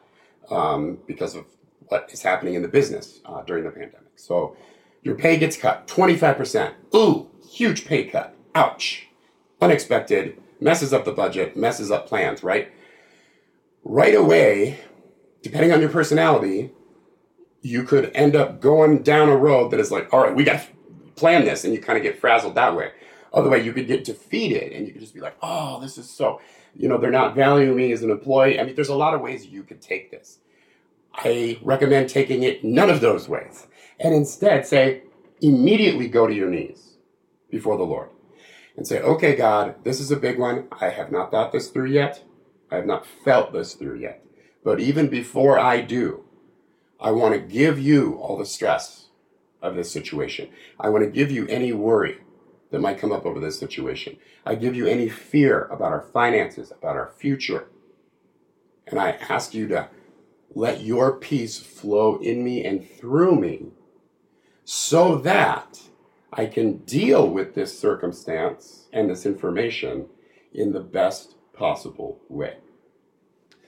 [0.50, 1.46] um, because of
[1.88, 4.12] what is happening in the business uh, during the pandemic.
[4.16, 4.56] So
[5.04, 6.74] your pay gets cut 25%.
[6.96, 8.36] Ooh, huge pay cut.
[8.56, 9.08] Ouch.
[9.62, 10.42] Unexpected.
[10.60, 12.72] Messes up the budget, messes up plans, right?
[13.84, 14.80] Right away,
[15.44, 16.72] depending on your personality,
[17.62, 20.62] you could end up going down a road that is like, all right, we got
[20.62, 20.68] to
[21.16, 22.92] plan this, and you kind of get frazzled that way.
[23.34, 26.10] Other way, you could get defeated, and you could just be like, oh, this is
[26.10, 26.42] so,
[26.78, 28.60] you know, they're not valuing me as an employee.
[28.60, 30.40] I mean, there's a lot of ways you could take this.
[31.14, 33.68] I recommend taking it none of those ways,
[34.00, 35.04] and instead say,
[35.42, 36.94] immediately go to your knees
[37.50, 38.10] before the Lord
[38.76, 40.68] and say, okay, God, this is a big one.
[40.80, 42.24] I have not thought this through yet.
[42.72, 44.24] I have not felt this through yet.
[44.64, 46.26] But even before I do,
[47.00, 49.08] I want to give you all the stress
[49.62, 50.50] of this situation.
[50.80, 52.20] I want to give you any worry
[52.72, 54.18] that might come up over this situation.
[54.46, 57.68] I give you any fear about our finances, about our future.
[58.88, 59.90] And I ask you to
[60.54, 63.68] let your peace flow in me and through me
[64.64, 65.82] so that
[66.32, 70.08] I can deal with this circumstance and this information
[70.54, 72.58] in the best possible way.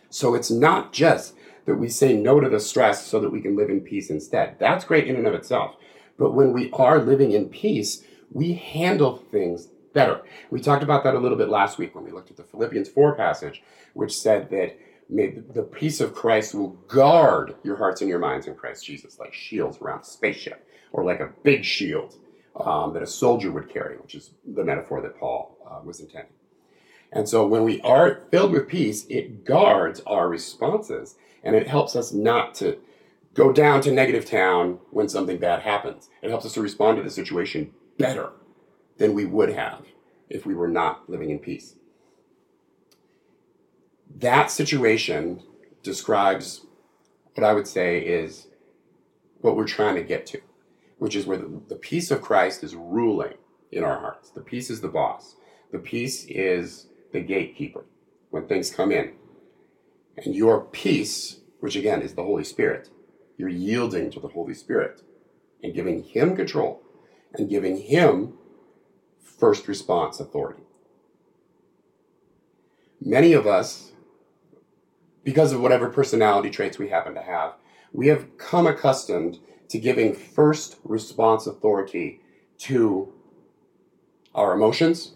[0.09, 1.35] So it's not just
[1.65, 4.57] that we say no to the stress so that we can live in peace instead.
[4.59, 5.75] That's great in and of itself.
[6.17, 10.21] But when we are living in peace, we handle things better.
[10.51, 12.89] We talked about that a little bit last week when we looked at the Philippians
[12.89, 13.63] 4 passage,
[13.93, 14.77] which said that
[15.09, 19.33] the peace of Christ will guard your hearts and your minds in Christ Jesus, like
[19.33, 22.15] shields around a spaceship, or like a big shield
[22.59, 26.33] um, that a soldier would carry, which is the metaphor that Paul uh, was intending.
[27.11, 31.95] And so when we are filled with peace, it guards our responses and it helps
[31.95, 32.77] us not to
[33.33, 36.09] go down to negative town when something bad happens.
[36.21, 38.31] It helps us to respond to the situation better
[38.97, 39.85] than we would have
[40.29, 41.75] if we were not living in peace.
[44.15, 45.43] That situation
[45.83, 46.65] describes
[47.35, 48.47] what I would say is
[49.41, 50.41] what we're trying to get to,
[50.97, 53.35] which is where the, the peace of Christ is ruling
[53.71, 54.31] in our hearts.
[54.31, 55.35] The peace is the boss.
[55.71, 57.85] The peace is the gatekeeper
[58.31, 59.13] when things come in.
[60.17, 62.89] And your peace, which again is the Holy Spirit,
[63.37, 65.01] you're yielding to the Holy Spirit
[65.63, 66.81] and giving Him control
[67.33, 68.33] and giving Him
[69.39, 70.63] first response authority.
[73.01, 73.93] Many of us,
[75.23, 77.53] because of whatever personality traits we happen to have,
[77.93, 82.21] we have come accustomed to giving first response authority
[82.57, 83.13] to
[84.35, 85.13] our emotions,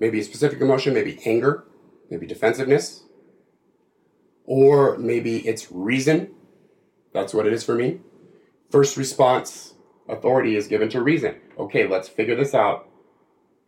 [0.00, 1.64] maybe a specific emotion, maybe anger,
[2.10, 3.04] maybe defensiveness,
[4.44, 6.30] or maybe it's reason.
[7.12, 8.00] That's what it is for me.
[8.70, 9.74] First response
[10.08, 11.36] authority is given to reason.
[11.58, 12.88] Okay, let's figure this out.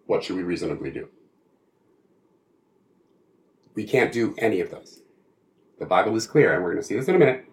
[0.07, 1.09] What should we reasonably do?
[3.75, 5.03] We can't do any of those.
[5.79, 7.45] The Bible is clear, and we're going to see this in a minute,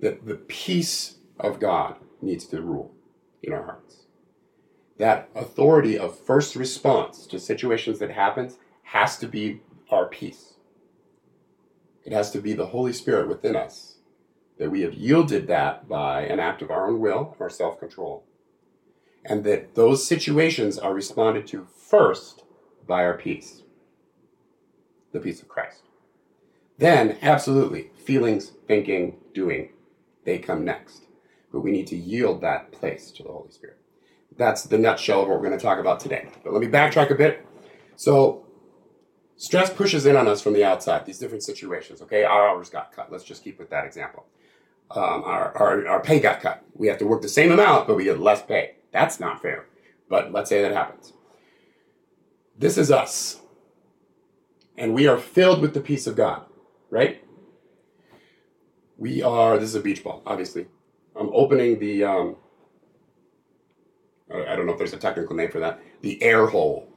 [0.00, 2.92] that the peace of God needs to rule
[3.42, 4.06] in our hearts.
[4.98, 10.54] That authority of first response to situations that happens has to be our peace.
[12.04, 13.89] It has to be the Holy Spirit within us
[14.60, 18.24] that we have yielded that by an act of our own will or self control.
[19.24, 22.44] And that those situations are responded to first
[22.86, 23.62] by our peace,
[25.12, 25.82] the peace of Christ.
[26.76, 29.70] Then, absolutely, feelings, thinking, doing,
[30.24, 31.06] they come next.
[31.50, 33.78] But we need to yield that place to the Holy Spirit.
[34.36, 36.28] That's the nutshell of what we're going to talk about today.
[36.44, 37.46] But let me backtrack a bit.
[37.96, 38.44] So,
[39.36, 42.02] Stress pushes in on us from the outside, these different situations.
[42.02, 43.10] Okay, our hours got cut.
[43.10, 44.26] Let's just keep with that example.
[44.90, 46.64] Um, our, our, our pay got cut.
[46.74, 48.76] We have to work the same amount, but we get less pay.
[48.92, 49.66] That's not fair.
[50.08, 51.12] But let's say that happens.
[52.58, 53.40] This is us.
[54.78, 56.46] And we are filled with the peace of God,
[56.90, 57.24] right?
[58.98, 60.66] We are, this is a beach ball, obviously.
[61.16, 62.36] I'm opening the, um,
[64.34, 66.88] I don't know if there's a technical name for that, the air hole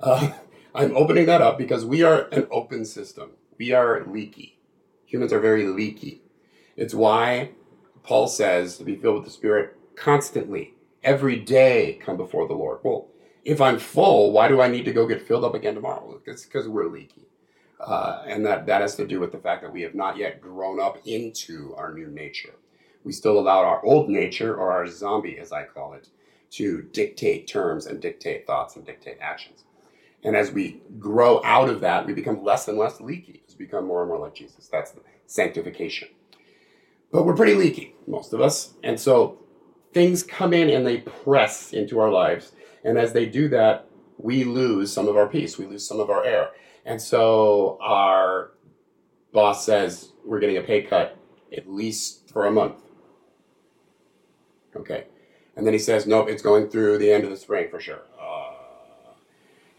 [0.00, 0.32] Uh,
[0.74, 3.32] I'm opening that up because we are an open system.
[3.58, 4.60] We are leaky.
[5.06, 6.22] Humans are very leaky.
[6.76, 7.50] It's why
[8.02, 12.80] Paul says to be filled with the Spirit constantly, every day, come before the Lord.
[12.82, 13.08] Well,
[13.44, 16.20] if I'm full, why do I need to go get filled up again tomorrow?
[16.26, 17.26] It's because we're leaky.
[17.78, 20.40] Uh, and that, that has to do with the fact that we have not yet
[20.40, 22.54] grown up into our new nature.
[23.04, 26.08] We still allow our old nature, or our zombie, as I call it,
[26.52, 29.64] to dictate terms and dictate thoughts and dictate actions.
[30.22, 33.42] And as we grow out of that, we become less and less leaky.
[33.58, 34.68] We become more and more like Jesus.
[34.68, 36.08] That's the sanctification.
[37.14, 38.74] But we're pretty leaky, most of us.
[38.82, 39.38] And so
[39.92, 42.50] things come in and they press into our lives.
[42.82, 43.86] And as they do that,
[44.18, 45.56] we lose some of our peace.
[45.56, 46.50] We lose some of our air.
[46.84, 48.50] And so our
[49.32, 51.16] boss says we're getting a pay cut
[51.56, 52.82] at least for a month.
[54.74, 55.06] Okay.
[55.54, 58.02] And then he says, nope, it's going through the end of the spring for sure.
[58.20, 58.54] Uh,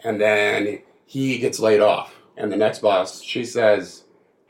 [0.05, 2.15] and then he gets laid off.
[2.37, 4.04] And the next boss, she says,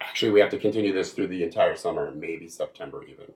[0.08, 3.32] actually, we have to continue this through the entire summer, maybe September even.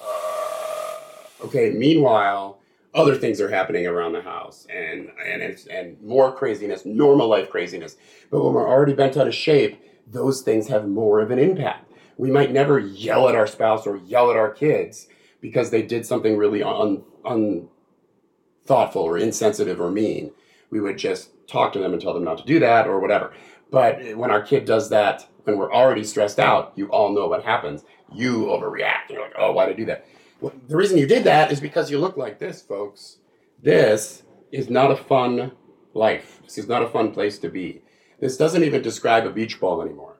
[0.00, 2.58] Uh, okay, meanwhile,
[2.94, 7.96] other things are happening around the house and and and more craziness, normal life craziness.
[8.30, 11.92] But when we're already bent out of shape, those things have more of an impact.
[12.16, 15.08] We might never yell at our spouse or yell at our kids
[15.40, 20.32] because they did something really un, unthoughtful or insensitive or mean.
[20.70, 23.32] We would just talk to them and tell them not to do that or whatever.
[23.70, 27.44] But when our kid does that, when we're already stressed out, you all know what
[27.44, 27.84] happens.
[28.12, 29.10] You overreact.
[29.10, 30.06] You're like, oh, why did I do that?
[30.40, 33.18] Well, the reason you did that is because you look like this, folks.
[33.62, 35.52] This is not a fun
[35.94, 36.40] life.
[36.42, 37.82] This is not a fun place to be.
[38.18, 40.16] This doesn't even describe a beach ball anymore.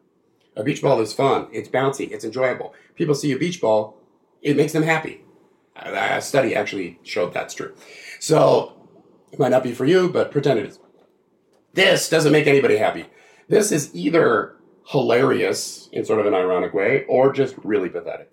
[0.55, 1.49] A beach ball is fun.
[1.53, 2.13] It's bouncy.
[2.13, 2.73] It's enjoyable.
[2.95, 4.01] People see a beach ball,
[4.43, 5.25] it makes them happy.
[5.75, 7.75] A study actually showed that's true.
[8.21, 8.89] So
[9.33, 10.79] it might not be for you, but pretend it is.
[11.75, 13.07] This doesn't make anybody happy.
[13.49, 14.56] This is either
[14.87, 18.31] hilarious in sort of an ironic way or just really pathetic.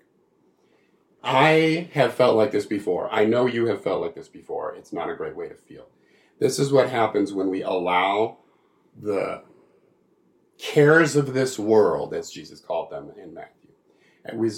[1.22, 3.12] I have felt like this before.
[3.12, 4.74] I know you have felt like this before.
[4.74, 5.88] It's not a great way to feel.
[6.38, 8.38] This is what happens when we allow
[9.00, 9.42] the
[10.58, 13.70] cares of this world, as Jesus called them in Matthew,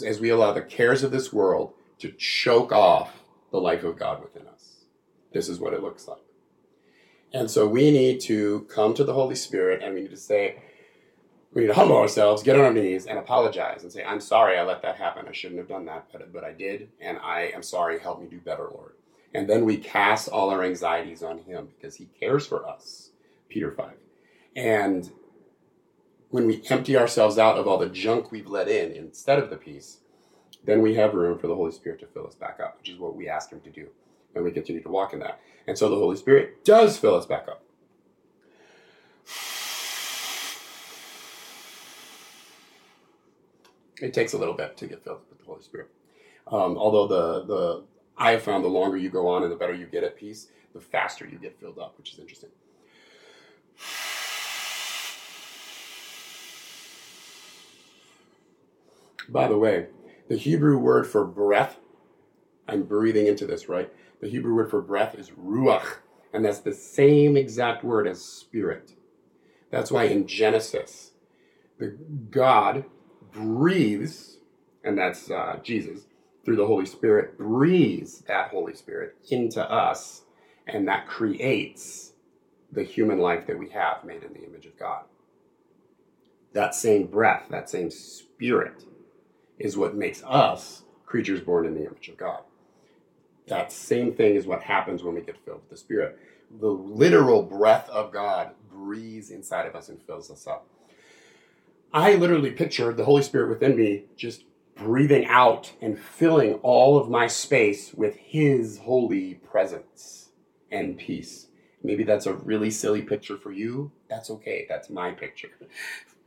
[0.07, 3.22] as we allow the cares of this world to choke off
[3.53, 4.84] the life of God within us.
[5.32, 6.18] This is what it looks like.
[7.32, 10.62] And so we need to come to the Holy Spirit and we need to say,
[11.57, 14.59] we need to humble ourselves, get on our knees, and apologize and say, I'm sorry
[14.59, 15.24] I let that happen.
[15.26, 17.98] I shouldn't have done that, but, but I did, and I am sorry.
[17.98, 18.92] Help me do better, Lord.
[19.32, 23.09] And then we cast all our anxieties on Him because He cares for us.
[23.48, 23.94] Peter 5.
[24.54, 25.11] And
[26.28, 29.57] when we empty ourselves out of all the junk we've let in instead of the
[29.57, 30.00] peace,
[30.62, 32.98] then we have room for the Holy Spirit to fill us back up, which is
[32.98, 33.88] what we ask Him to do.
[34.34, 35.40] And we continue to walk in that.
[35.66, 37.62] And so the Holy Spirit does fill us back up.
[44.01, 45.88] It takes a little bit to get filled with the Holy Spirit.
[46.47, 47.84] Um, although the the
[48.16, 50.49] I have found the longer you go on and the better you get at peace,
[50.74, 52.51] the faster you get filled up, which is interesting.
[59.28, 59.86] By the way,
[60.28, 61.78] the Hebrew word for breath,
[62.68, 63.92] I'm breathing into this, right?
[64.20, 65.99] The Hebrew word for breath is ruach,
[66.32, 68.92] and that's the same exact word as spirit.
[69.70, 71.12] That's why in Genesis,
[71.78, 71.99] the
[72.30, 72.84] God
[73.37, 74.39] breathes,
[74.82, 76.01] and that's uh, Jesus,
[76.45, 80.22] through the Holy Spirit, breathes that Holy Spirit into us,
[80.66, 82.12] and that creates
[82.72, 85.05] the human life that we have made in the image of God.
[86.53, 88.84] That same breath, that same spirit,
[89.59, 92.43] is what makes us creatures born in the image of God.
[93.47, 96.18] That same thing is what happens when we get filled with the Spirit.
[96.61, 100.66] The literal breath of God breathes inside of us and fills us up.
[101.93, 107.09] I literally pictured the Holy Spirit within me just breathing out and filling all of
[107.09, 110.30] my space with His holy presence
[110.70, 111.47] and peace.
[111.82, 113.93] Maybe that's a really silly picture for you.
[114.11, 114.66] That's okay.
[114.68, 115.51] That's my picture.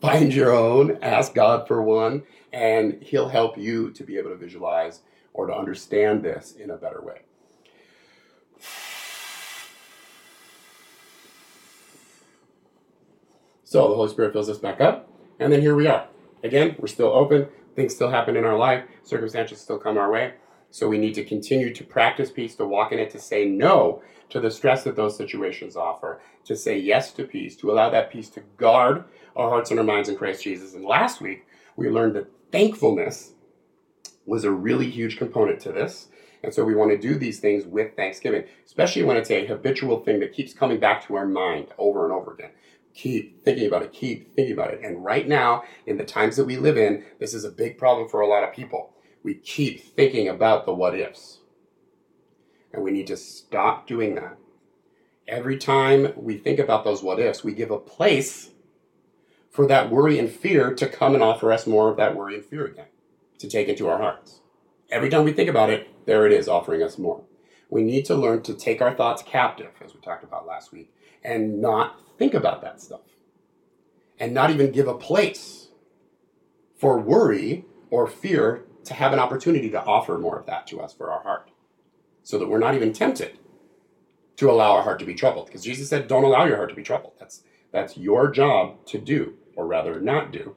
[0.01, 4.37] Find your own, ask God for one, and He'll help you to be able to
[4.37, 5.01] visualize
[5.33, 7.21] or to understand this in a better way.
[13.65, 15.08] So the Holy Spirit fills us back up.
[15.39, 16.07] And then here we are.
[16.43, 17.47] Again, we're still open.
[17.75, 18.83] Things still happen in our life.
[19.03, 20.33] Circumstances still come our way.
[20.69, 24.03] So we need to continue to practice peace, to walk in it, to say no
[24.29, 28.11] to the stress that those situations offer, to say yes to peace, to allow that
[28.11, 30.75] peace to guard our hearts and our minds in Christ Jesus.
[30.75, 33.33] And last week, we learned that thankfulness
[34.25, 36.09] was a really huge component to this.
[36.43, 40.01] And so we want to do these things with thanksgiving, especially when it's a habitual
[40.01, 42.51] thing that keeps coming back to our mind over and over again.
[42.99, 44.81] Keep thinking about it, keep thinking about it.
[44.83, 48.09] And right now, in the times that we live in, this is a big problem
[48.09, 48.93] for a lot of people.
[49.23, 51.37] We keep thinking about the what ifs.
[52.73, 54.35] And we need to stop doing that.
[55.29, 58.49] Every time we think about those what ifs, we give a place
[59.49, 62.43] for that worry and fear to come and offer us more of that worry and
[62.43, 62.87] fear again,
[63.37, 64.41] to take into our hearts.
[64.91, 67.23] Every time we think about it, there it is, offering us more.
[67.69, 70.93] We need to learn to take our thoughts captive, as we talked about last week,
[71.23, 73.01] and not think about that stuff.
[74.19, 75.69] And not even give a place
[76.77, 80.93] for worry or fear to have an opportunity to offer more of that to us
[80.93, 81.49] for our heart.
[82.23, 83.39] So that we're not even tempted
[84.35, 85.47] to allow our heart to be troubled.
[85.47, 87.13] Because Jesus said, don't allow your heart to be troubled.
[87.19, 90.55] That's, that's your job to do, or rather not do,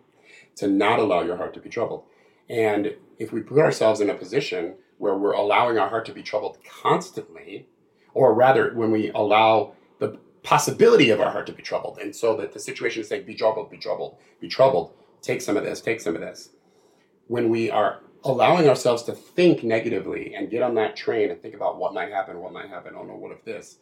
[0.57, 2.05] to not allow your heart to be troubled.
[2.51, 6.23] And if we put ourselves in a position where we're allowing our heart to be
[6.23, 7.69] troubled constantly,
[8.15, 9.75] or rather, when we allow
[10.43, 13.35] possibility of our heart to be troubled, and so that the situation is saying, be
[13.35, 16.51] troubled, be troubled, be troubled, take some of this, take some of this.
[17.29, 21.55] When we are allowing ourselves to think negatively and get on that train and think
[21.55, 23.79] about what might happen, what might happen, oh no, what if this,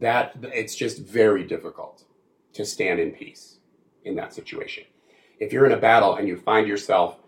[0.00, 2.04] that it's just very difficult
[2.52, 3.58] to stand in peace
[4.04, 4.84] in that situation.
[5.38, 7.18] If you're in a battle and you find yourself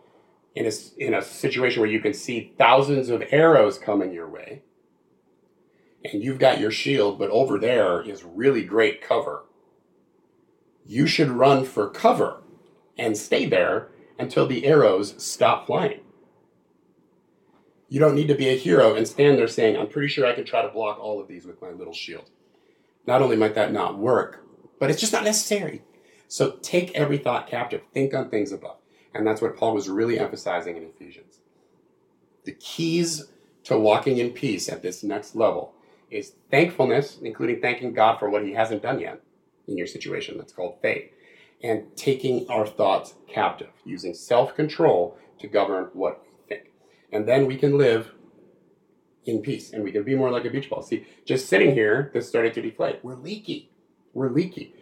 [0.55, 4.63] in a, in a situation where you can see thousands of arrows coming your way,
[6.05, 9.45] and you've got your shield, but over there is really great cover,
[10.87, 12.43] you should run for cover
[12.97, 13.89] and stay there
[14.19, 16.01] until the arrows stop flying.
[17.89, 20.35] You don't need to be a hero and stand there saying, I'm pretty sure I
[20.35, 22.31] can try to block all of these with my little shield.
[23.07, 24.45] Not only might that not work,
[24.79, 25.83] but it's just not necessary.
[26.27, 27.81] So take every thought captive.
[27.95, 28.77] Think on things above.
[29.15, 31.41] And that's what Paul was really emphasizing in Ephesians.
[32.45, 33.25] The keys
[33.65, 35.75] to walking in peace at this next level
[36.11, 39.21] is thankfulness, including thanking God for what he hasn't done yet
[39.67, 40.39] in your situation.
[40.39, 41.11] That's called faith.
[41.63, 46.71] And taking our thoughts captive, using self control to govern what we think.
[47.13, 48.13] And then we can live
[49.25, 50.83] in peace and we can be more like a beach ball.
[50.83, 53.01] See, just sitting here, this started to deflate.
[53.03, 53.71] We're leaky.
[54.15, 54.75] We're leaky.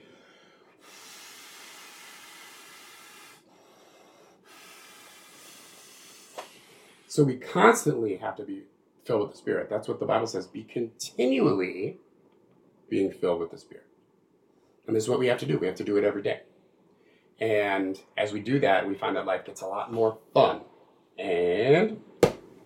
[7.09, 8.65] So we constantly have to be
[9.07, 9.69] filled with the Spirit.
[9.71, 10.47] That's what the Bible says.
[10.47, 11.99] Be continually
[12.89, 13.87] being filled with the Spirit.
[14.87, 15.59] And this is what we have to do.
[15.59, 16.43] We have to do it every day.
[17.41, 20.61] And as we do that, we find that life gets a lot more fun.
[21.19, 22.01] And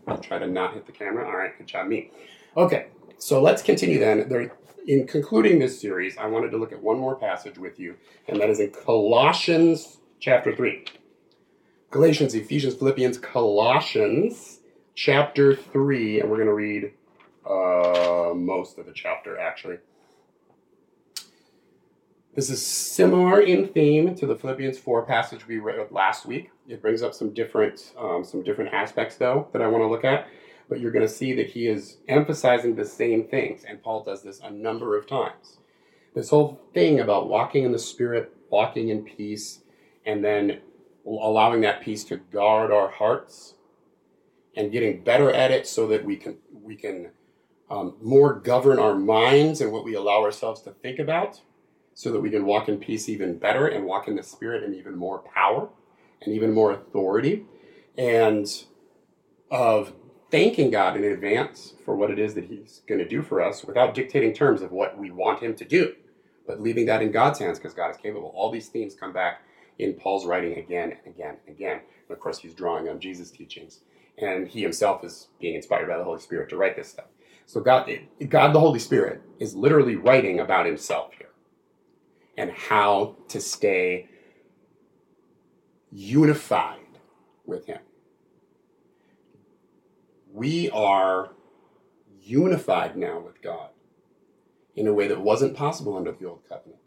[0.06, 1.26] I'll try to not hit the camera.
[1.26, 2.10] All right, good job, me.
[2.56, 2.86] Okay,
[3.18, 4.28] so let's continue then.
[4.28, 4.52] There,
[4.86, 7.96] in concluding this series, I wanted to look at one more passage with you,
[8.28, 10.84] and that is in Colossians chapter 3.
[11.90, 14.59] Galatians, Ephesians, Philippians, Colossians,
[15.00, 16.92] chapter 3, and we're going to read
[17.48, 19.78] uh, most of the chapter actually.
[22.34, 26.50] This is similar in theme to the Philippians 4 passage we read last week.
[26.68, 30.04] It brings up some different, um, some different aspects, though, that I want to look
[30.04, 30.28] at.
[30.68, 34.22] But you're going to see that he is emphasizing the same things, and Paul does
[34.22, 35.56] this a number of times.
[36.14, 39.60] This whole thing about walking in the Spirit, walking in peace,
[40.04, 40.60] and then
[41.06, 43.54] allowing that peace to guard our hearts
[44.56, 47.10] and getting better at it so that we can we can
[47.70, 51.40] um, more govern our minds and what we allow ourselves to think about
[51.94, 54.74] so that we can walk in peace even better and walk in the spirit and
[54.74, 55.68] even more power
[56.22, 57.44] and even more authority
[57.96, 58.64] and
[59.50, 59.92] of
[60.30, 63.64] thanking God in advance for what it is that he's going to do for us
[63.64, 65.94] without dictating terms of what we want him to do
[66.46, 69.42] but leaving that in God's hands because God is capable all these themes come back
[69.80, 71.80] in Paul's writing again and again and again.
[72.08, 73.80] And of course, he's drawing on Jesus' teachings.
[74.20, 77.06] And he himself is being inspired by the Holy Spirit to write this stuff.
[77.46, 77.90] So God,
[78.28, 81.30] God the Holy Spirit is literally writing about himself here
[82.36, 84.08] and how to stay
[85.90, 86.98] unified
[87.44, 87.80] with him.
[90.32, 91.30] We are
[92.22, 93.70] unified now with God
[94.76, 96.80] in a way that wasn't possible under the old covenant.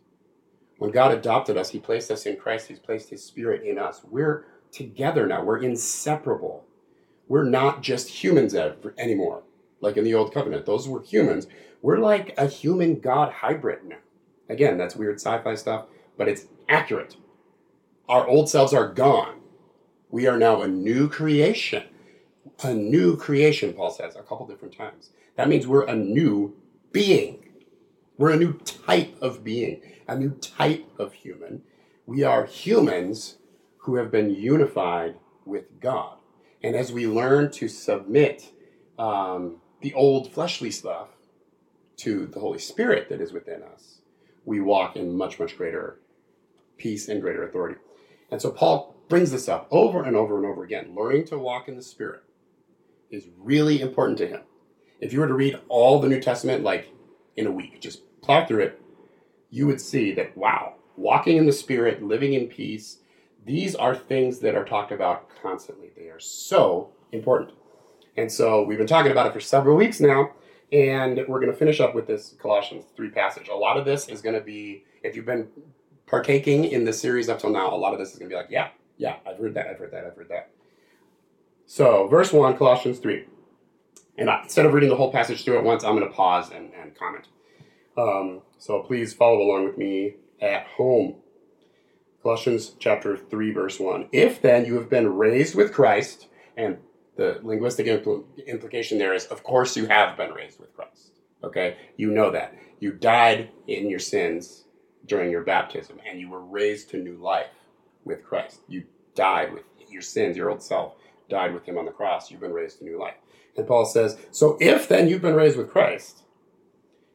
[0.77, 4.01] When God adopted us, He placed us in Christ, He's placed His Spirit in us.
[4.09, 6.65] We're together now, we're inseparable.
[7.28, 8.55] We're not just humans
[8.97, 9.43] anymore,
[9.82, 10.65] like in the Old Covenant.
[10.65, 11.47] Those were humans.
[11.82, 13.97] We're like a human God hybrid now.
[14.49, 15.86] Again, that's weird sci fi stuff,
[16.17, 17.15] but it's accurate.
[18.09, 19.39] Our old selves are gone.
[20.09, 21.84] We are now a new creation.
[22.63, 25.09] A new creation, Paul says a couple different times.
[25.36, 26.55] That means we're a new
[26.91, 27.39] being.
[28.17, 31.63] We're a new type of being, a new type of human.
[32.05, 33.38] We are humans
[33.78, 35.15] who have been unified
[35.45, 36.17] with God.
[36.64, 38.51] And as we learn to submit
[38.97, 41.09] um, the old fleshly stuff
[41.97, 43.99] to the Holy Spirit that is within us,
[44.45, 45.99] we walk in much, much greater
[46.78, 47.80] peace and greater authority.
[48.32, 50.95] And so Paul brings this up over and over and over again.
[50.95, 52.24] Learning to walk in the Spirit
[53.11, 54.41] is really important to him.
[54.99, 56.89] If you were to read all the New Testament like
[57.36, 58.82] in a week, just plow through it,
[59.49, 62.99] you would see that, wow, walking in the Spirit, living in peace,
[63.45, 65.91] these are things that are talked about constantly.
[65.95, 67.51] They are so important.
[68.15, 70.31] And so we've been talking about it for several weeks now,
[70.71, 73.47] and we're going to finish up with this Colossians 3 passage.
[73.49, 75.47] A lot of this is going to be, if you've been
[76.05, 78.37] partaking in the series up till now, a lot of this is going to be
[78.37, 80.49] like, yeah, yeah, I've heard that, I've heard that, I've heard that.
[81.65, 83.25] So, verse 1, Colossians 3.
[84.17, 86.71] And instead of reading the whole passage through at once, I'm going to pause and,
[86.73, 87.27] and comment.
[87.97, 91.15] Um, so please follow along with me at home.
[92.24, 94.07] Colossians chapter 3, verse 1.
[94.13, 96.78] If then you have been raised with Christ, and
[97.17, 101.19] the linguistic impl- implication there is, of course, you have been raised with Christ.
[101.43, 101.76] Okay?
[101.97, 102.55] You know that.
[102.80, 104.63] You died in your sins
[105.05, 107.47] during your baptism, and you were raised to new life
[108.05, 108.61] with Christ.
[108.69, 110.93] You died with your sins, your old self,
[111.30, 112.32] died with him on the cross.
[112.32, 113.15] You've been raised to new life.
[113.57, 116.24] And Paul says, So if then you've been raised with Christ,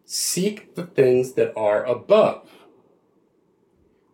[0.05, 2.51] seek the things that are above,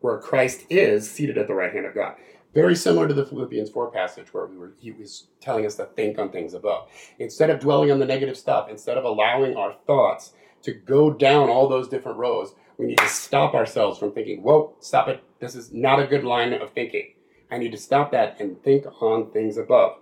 [0.04, 2.16] where Christ is seated at the right hand of God.
[2.52, 5.86] Very similar to the Philippians 4 passage where we were, he was telling us to
[5.96, 6.88] think on things above.
[7.18, 11.48] Instead of dwelling on the negative stuff, instead of allowing our thoughts to go down
[11.48, 15.24] all those different rows, we need to stop ourselves from thinking, whoa, stop it.
[15.40, 17.14] This is not a good line of thinking.
[17.50, 20.00] I need to stop that and think on things above.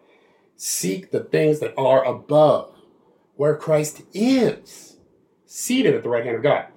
[0.57, 2.75] Seek the things that are above,
[3.37, 4.97] where Christ is,
[5.47, 6.72] seated at the right hand of God.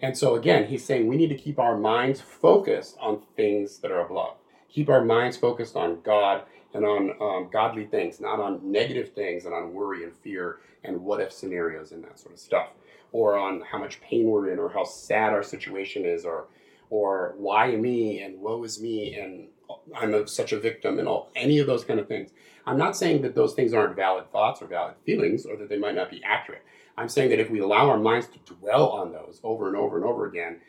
[0.00, 3.90] And so again, he's saying we need to keep our minds focused on things that
[3.90, 4.36] are above.
[4.68, 6.42] Keep our minds focused on God
[6.74, 11.00] and on um, godly things, not on negative things and on worry and fear and
[11.00, 12.68] what if scenarios and that sort of stuff,
[13.12, 16.46] or on how much pain we're in, or how sad our situation is, or
[16.90, 19.48] or why me and woe is me and
[19.96, 22.30] I'm a, such a victim and all any of those kind of things.
[22.66, 25.78] I'm not saying that those things aren't valid thoughts or valid feelings or that they
[25.78, 26.62] might not be accurate.
[26.98, 29.96] I'm saying that if we allow our minds to dwell on those over and over
[29.96, 30.60] and over again,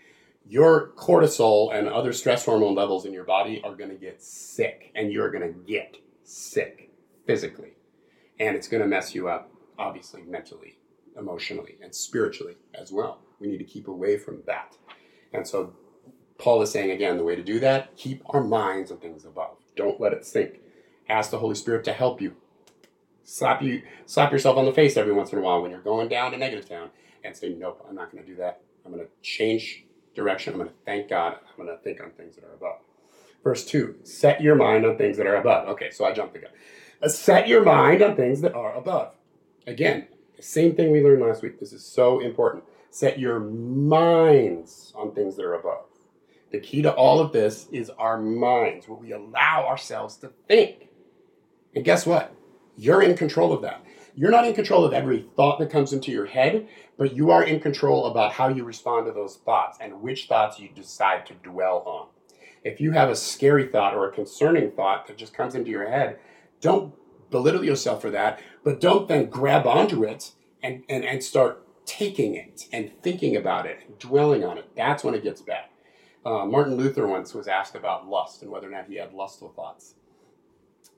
[0.45, 4.91] your cortisol and other stress hormone levels in your body are going to get sick
[4.95, 6.91] and you're going to get sick
[7.25, 7.73] physically.
[8.39, 10.77] And it's going to mess you up, obviously, mentally,
[11.17, 13.21] emotionally, and spiritually as well.
[13.39, 14.77] We need to keep away from that.
[15.33, 15.73] And so
[16.37, 19.57] Paul is saying again, the way to do that, keep our minds on things above.
[19.75, 20.59] Don't let it sink.
[21.09, 22.35] Ask the Holy Spirit to help you.
[23.29, 26.07] Slap you, slap yourself on the face every once in a while when you're going
[26.07, 26.91] down to negative town,
[27.25, 28.61] and say, "Nope, I'm not going to do that.
[28.85, 29.83] I'm going to change
[30.15, 30.53] direction.
[30.53, 31.33] I'm going to thank God.
[31.33, 32.77] I'm going to think on things that are above."
[33.43, 35.67] Verse two: Set your mind on things that are above.
[35.67, 36.51] Okay, so I jumped gun.
[37.03, 39.13] Uh, set your mind on things that are above.
[39.67, 40.07] Again,
[40.37, 41.59] the same thing we learned last week.
[41.59, 42.63] This is so important.
[42.91, 45.83] Set your minds on things that are above.
[46.51, 50.87] The key to all of this is our minds, what we allow ourselves to think.
[51.75, 52.33] And guess what?
[52.79, 53.83] You're in control of that.
[54.13, 57.43] You're not in control of every thought that comes into your head, but you are
[57.43, 61.33] in control about how you respond to those thoughts and which thoughts you decide to
[61.33, 62.07] dwell on.
[62.63, 65.89] If you have a scary thought or a concerning thought that just comes into your
[65.89, 66.19] head,
[66.61, 66.93] don't
[67.31, 72.35] belittle yourself for that, but don't then grab onto it and, and, and start taking
[72.35, 74.69] it and thinking about it and dwelling on it.
[74.75, 75.65] That's when it gets bad.
[76.23, 79.49] Uh, Martin Luther once was asked about lust and whether or not he had lustful
[79.49, 79.95] thoughts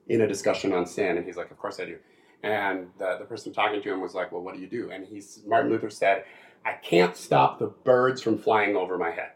[0.10, 1.97] in a discussion on sin, and he's like, "Of course I do."
[2.43, 5.05] And the, the person talking to him was like, "Well, what do you do?" And
[5.05, 6.26] he's Martin Luther said,
[6.66, 9.32] "I can't stop the birds from flying over my head,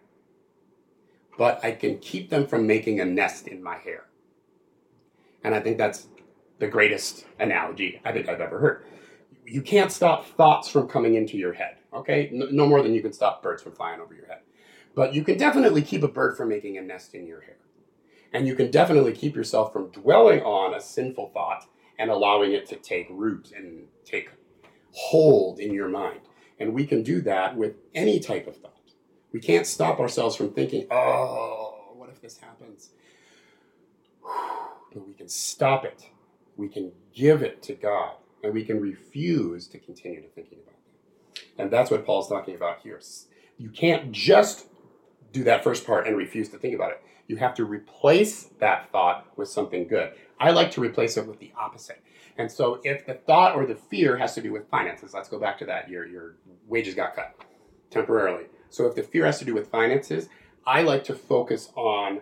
[1.38, 4.06] but I can keep them from making a nest in my hair."
[5.44, 6.08] And I think that's
[6.60, 8.86] the greatest analogy I think I've ever heard.
[9.46, 12.30] You can't stop thoughts from coming into your head, okay?
[12.32, 14.40] No more than you can stop birds from flying over your head.
[14.96, 17.58] But you can definitely keep a bird from making a nest in your hair.
[18.34, 21.68] And you can definitely keep yourself from dwelling on a sinful thought
[22.00, 24.32] and allowing it to take root and take
[24.92, 26.22] hold in your mind.
[26.60, 28.72] And we can do that with any type of thought.
[29.32, 32.90] We can't stop ourselves from thinking, oh, what if this happens?
[34.94, 36.10] But we can stop it.
[36.56, 38.16] We can give it to God.
[38.44, 41.44] And we can refuse to continue to thinking about it.
[41.58, 43.00] And that's what Paul's talking about here.
[43.58, 44.68] You can't just
[45.32, 47.02] do that first part and refuse to think about it.
[47.28, 50.14] You have to replace that thought with something good.
[50.40, 52.02] I like to replace it with the opposite.
[52.38, 55.40] And so if the thought or the fear has to do with finances, let's go
[55.40, 55.90] back to that.
[55.90, 56.36] Your, your
[56.68, 57.36] wages got cut
[57.90, 58.46] temporarily.
[58.70, 60.30] So if the fear has to do with finances,
[60.66, 62.22] I like to focus on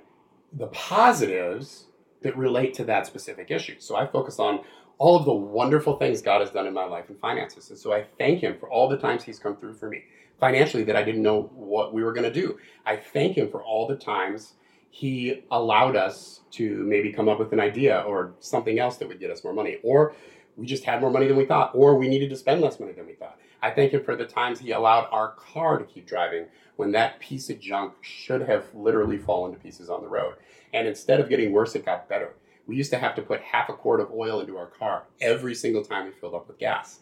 [0.52, 1.86] the positives
[2.22, 3.76] that relate to that specific issue.
[3.80, 4.62] So I focus on
[4.98, 7.70] all of the wonderful things God has done in my life and finances.
[7.70, 10.04] And so I thank Him for all the times He's come through for me
[10.40, 12.60] financially that I didn't know what we were going to do.
[12.86, 14.54] I thank Him for all the times
[14.92, 19.20] He allowed us to maybe come up with an idea or something else that would
[19.20, 20.14] get us more money, or
[20.58, 22.92] we just had more money than we thought, or we needed to spend less money
[22.92, 23.40] than we thought.
[23.62, 27.20] I thank Him for the times He allowed our car to keep driving when that
[27.20, 30.36] piece of junk should have literally fallen to pieces on the road.
[30.74, 32.34] And instead of getting worse, it got better.
[32.68, 35.56] We used to have to put half a quart of oil into our car every
[35.56, 37.00] single time we filled up with gas.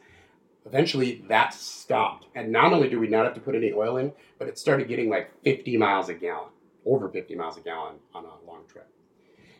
[0.66, 2.28] Eventually, that stopped.
[2.36, 4.88] And not only do we not have to put any oil in, but it started
[4.88, 6.50] getting like 50 miles a gallon,
[6.90, 8.90] over 50 miles a gallon on a long trip.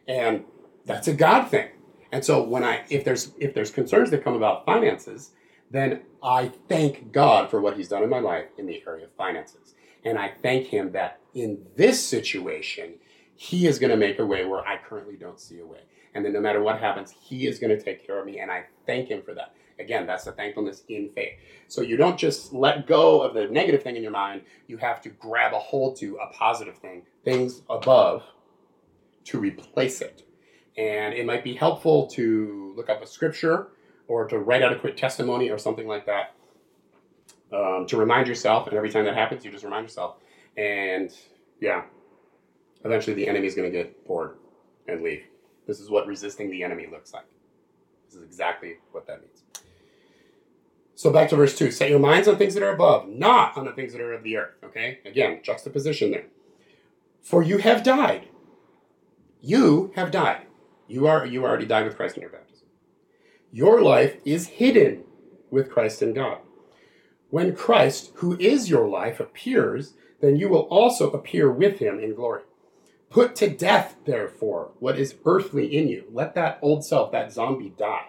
[0.08, 0.44] And
[0.86, 1.70] that's a God thing.
[2.12, 5.32] And so when I if there's if there's concerns that come about finances,
[5.70, 9.12] then I thank God for what he's done in my life in the area of
[9.14, 9.76] finances.
[10.04, 12.96] And I thank him that in this situation,
[13.36, 15.82] he is going to make a way where I currently don't see a way.
[16.14, 18.40] And then no matter what happens, he is going to take care of me.
[18.40, 19.54] And I thank him for that.
[19.80, 21.34] Again, that's the thankfulness in faith.
[21.68, 24.42] So you don't just let go of the negative thing in your mind.
[24.68, 28.24] You have to grab a hold to a positive thing, things above,
[29.26, 30.24] to replace it.
[30.78, 33.70] And it might be helpful to look up a scripture
[34.08, 36.36] or to write out a quick testimony or something like that
[37.54, 38.68] um, to remind yourself.
[38.68, 40.16] And every time that happens, you just remind yourself.
[40.58, 41.12] And
[41.60, 41.84] yeah,
[42.84, 44.38] eventually the enemy is going to get bored
[44.88, 45.24] and leave.
[45.68, 47.26] This is what resisting the enemy looks like.
[48.08, 49.44] This is exactly what that means.
[50.96, 53.66] So back to verse 2 set your minds on things that are above, not on
[53.66, 54.56] the things that are of the earth.
[54.64, 55.00] Okay?
[55.06, 56.26] Again, juxtaposition there.
[57.22, 58.28] For you have died.
[59.42, 60.48] You have died.
[60.88, 62.68] You are you already died with Christ in your baptism.
[63.52, 65.04] Your life is hidden
[65.50, 66.40] with Christ in God.
[67.30, 72.16] When Christ, who is your life, appears, then you will also appear with him in
[72.16, 72.42] glory.
[73.10, 76.06] Put to death, therefore, what is earthly in you.
[76.12, 78.08] Let that old self, that zombie, die.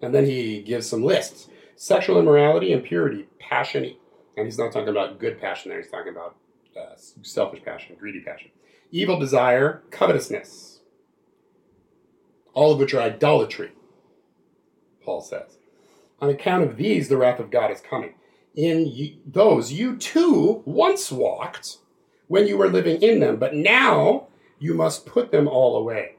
[0.00, 3.94] And then he gives some lists sexual immorality, impurity, passion.
[4.36, 6.36] And he's not talking about good passion there, he's talking about
[6.76, 8.50] uh, selfish passion, greedy passion.
[8.90, 10.80] Evil desire, covetousness.
[12.52, 13.72] All of which are idolatry,
[15.02, 15.58] Paul says.
[16.20, 18.14] On account of these, the wrath of God is coming.
[18.54, 21.78] In those you too once walked
[22.28, 26.16] when you were living in them, but now you must put them all away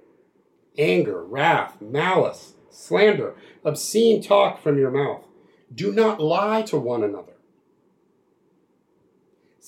[0.77, 5.25] anger, wrath, malice, slander, obscene talk from your mouth.
[5.73, 7.33] Do not lie to one another.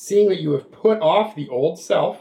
[0.02, 2.20] Seeing that you have put off the old self,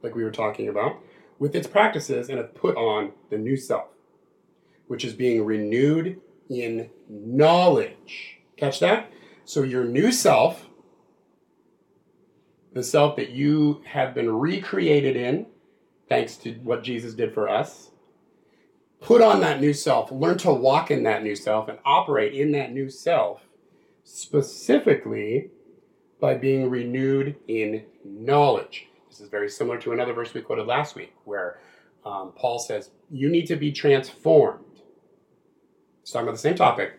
[0.00, 0.94] like we were talking about,
[1.40, 3.88] with its practices, and have put on the new self,
[4.86, 8.38] which is being renewed in knowledge.
[8.56, 9.10] Catch that?
[9.44, 10.68] So your new self,
[12.72, 15.46] the self that you have been recreated in,
[16.08, 17.90] thanks to what Jesus did for us,
[19.00, 22.52] put on that new self, learn to walk in that new self, and operate in
[22.52, 23.40] that new self
[24.04, 25.50] specifically
[26.22, 28.86] by being renewed in knowledge.
[29.10, 31.58] This is very similar to another verse we quoted last week, where
[32.06, 34.64] um, Paul says, You need to be transformed.
[36.00, 36.98] It's talking about the same topic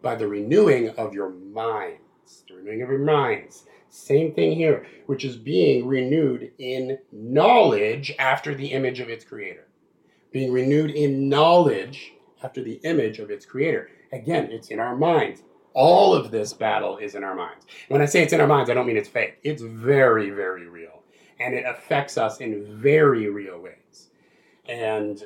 [0.00, 2.44] by the renewing of your minds.
[2.48, 3.66] The renewing of your minds.
[3.90, 9.68] Same thing here, which is being renewed in knowledge after the image of its creator
[10.32, 13.90] being renewed in knowledge after the image of its creator.
[14.12, 15.42] Again, it's in our minds.
[15.74, 17.66] All of this battle is in our minds.
[17.88, 19.38] When I say it's in our minds, I don't mean it's fake.
[19.42, 21.02] It's very, very real.
[21.40, 24.10] And it affects us in very real ways.
[24.66, 25.24] And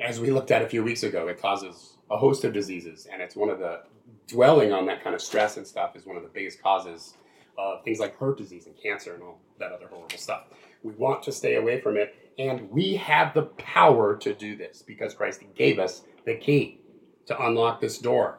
[0.00, 3.06] as we looked at a few weeks ago, it causes a host of diseases.
[3.10, 3.82] And it's one of the,
[4.26, 7.14] dwelling on that kind of stress and stuff is one of the biggest causes
[7.56, 10.44] of things like heart disease and cancer and all that other horrible stuff.
[10.82, 14.82] We want to stay away from it and we have the power to do this
[14.82, 16.80] because Christ gave us the key
[17.26, 18.38] to unlock this door.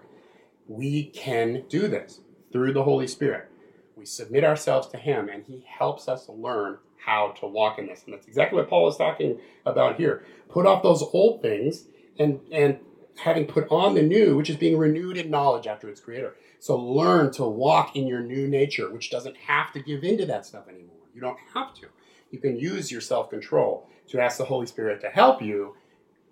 [0.69, 2.21] We can do this
[2.53, 3.49] through the Holy Spirit.
[3.97, 8.03] We submit ourselves to Him, and He helps us learn how to walk in this.
[8.05, 10.23] And that's exactly what Paul is talking about here.
[10.47, 11.85] Put off those old things
[12.17, 12.79] and, and
[13.17, 16.35] having put on the new, which is being renewed in knowledge after its creator.
[16.59, 20.45] So learn to walk in your new nature, which doesn't have to give into that
[20.45, 20.95] stuff anymore.
[21.13, 21.87] You don't have to
[22.31, 25.75] you can use your self control to ask the Holy Spirit to help you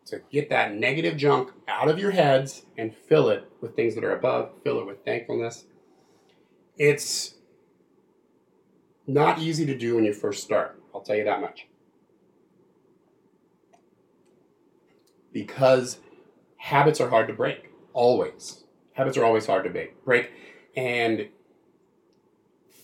[0.07, 4.03] to get that negative junk out of your heads and fill it with things that
[4.03, 5.65] are above, fill it with thankfulness.
[6.77, 7.35] It's
[9.05, 10.81] not easy to do when you first start.
[10.93, 11.67] I'll tell you that much.
[15.31, 15.99] Because
[16.57, 18.63] habits are hard to break, always.
[18.93, 20.03] Habits are always hard to break.
[20.03, 20.31] Break
[20.75, 21.29] and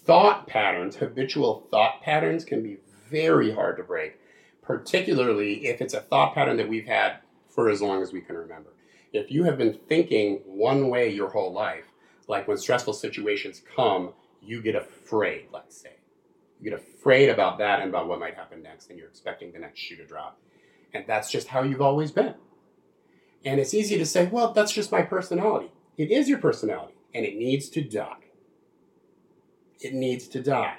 [0.05, 2.77] thought patterns, habitual thought patterns can be
[3.09, 4.19] very hard to break.
[4.63, 7.17] Particularly if it's a thought pattern that we've had
[7.49, 8.71] for as long as we can remember.
[9.11, 11.85] If you have been thinking one way your whole life,
[12.27, 15.97] like when stressful situations come, you get afraid, let's say.
[16.59, 19.59] You get afraid about that and about what might happen next, and you're expecting the
[19.59, 20.39] next shoe to drop.
[20.93, 22.35] And that's just how you've always been.
[23.45, 25.71] And it's easy to say, well, that's just my personality.
[25.97, 28.29] It is your personality, and it needs to die.
[29.79, 30.77] It needs to die.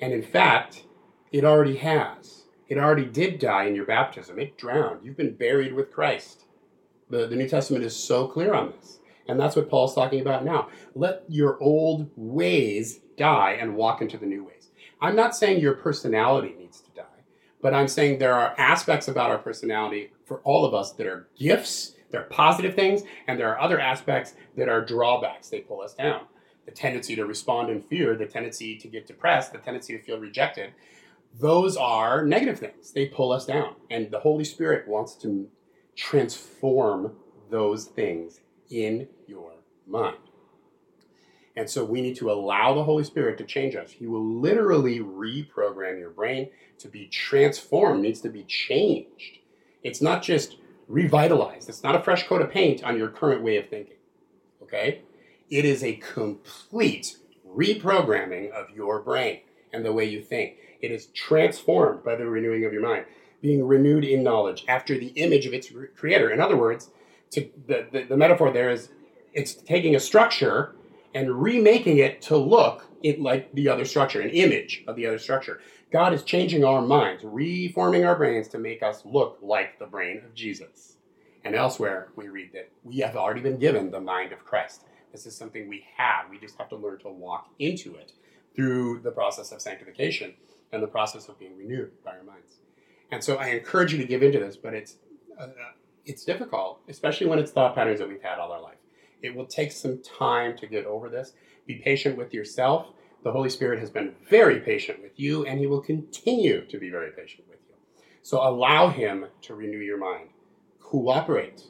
[0.00, 0.84] And in fact,
[1.32, 2.43] it already has.
[2.68, 4.38] It already did die in your baptism.
[4.38, 5.04] It drowned.
[5.04, 6.44] You've been buried with Christ.
[7.10, 8.98] The, the New Testament is so clear on this.
[9.28, 10.68] And that's what Paul's talking about now.
[10.94, 14.70] Let your old ways die and walk into the new ways.
[15.00, 17.02] I'm not saying your personality needs to die,
[17.60, 21.28] but I'm saying there are aspects about our personality for all of us that are
[21.38, 25.48] gifts, they're positive things, and there are other aspects that are drawbacks.
[25.48, 26.22] They pull us down.
[26.64, 30.18] The tendency to respond in fear, the tendency to get depressed, the tendency to feel
[30.18, 30.72] rejected,
[31.38, 32.92] those are negative things.
[32.92, 33.74] They pull us down.
[33.90, 35.48] And the Holy Spirit wants to
[35.96, 37.16] transform
[37.50, 39.52] those things in your
[39.86, 40.16] mind.
[41.56, 43.92] And so we need to allow the Holy Spirit to change us.
[43.92, 49.38] He will literally reprogram your brain to be transformed, needs to be changed.
[49.82, 50.56] It's not just
[50.88, 53.96] revitalized, it's not a fresh coat of paint on your current way of thinking.
[54.62, 55.02] Okay?
[55.48, 59.40] It is a complete reprogramming of your brain
[59.72, 60.56] and the way you think.
[60.80, 63.06] It is transformed by the renewing of your mind,
[63.40, 66.30] being renewed in knowledge after the image of its creator.
[66.30, 66.90] In other words,
[67.32, 68.90] to the, the, the metaphor there is
[69.32, 70.76] it's taking a structure
[71.14, 75.18] and remaking it to look it like the other structure, an image of the other
[75.18, 75.60] structure.
[75.92, 80.22] God is changing our minds, reforming our brains to make us look like the brain
[80.24, 80.96] of Jesus.
[81.44, 84.84] And elsewhere, we read that we have already been given the mind of Christ.
[85.12, 86.30] This is something we have.
[86.30, 88.12] We just have to learn to walk into it
[88.56, 90.34] through the process of sanctification
[90.74, 92.58] and the process of being renewed by our minds.
[93.10, 94.96] And so I encourage you to give into this, but it's
[95.38, 95.48] uh,
[96.04, 98.76] it's difficult, especially when it's thought patterns that we've had all our life.
[99.22, 101.32] It will take some time to get over this.
[101.66, 102.88] Be patient with yourself.
[103.22, 106.90] The Holy Spirit has been very patient with you, and He will continue to be
[106.90, 107.74] very patient with you.
[108.22, 110.28] So allow Him to renew your mind.
[110.80, 111.62] Cooperate.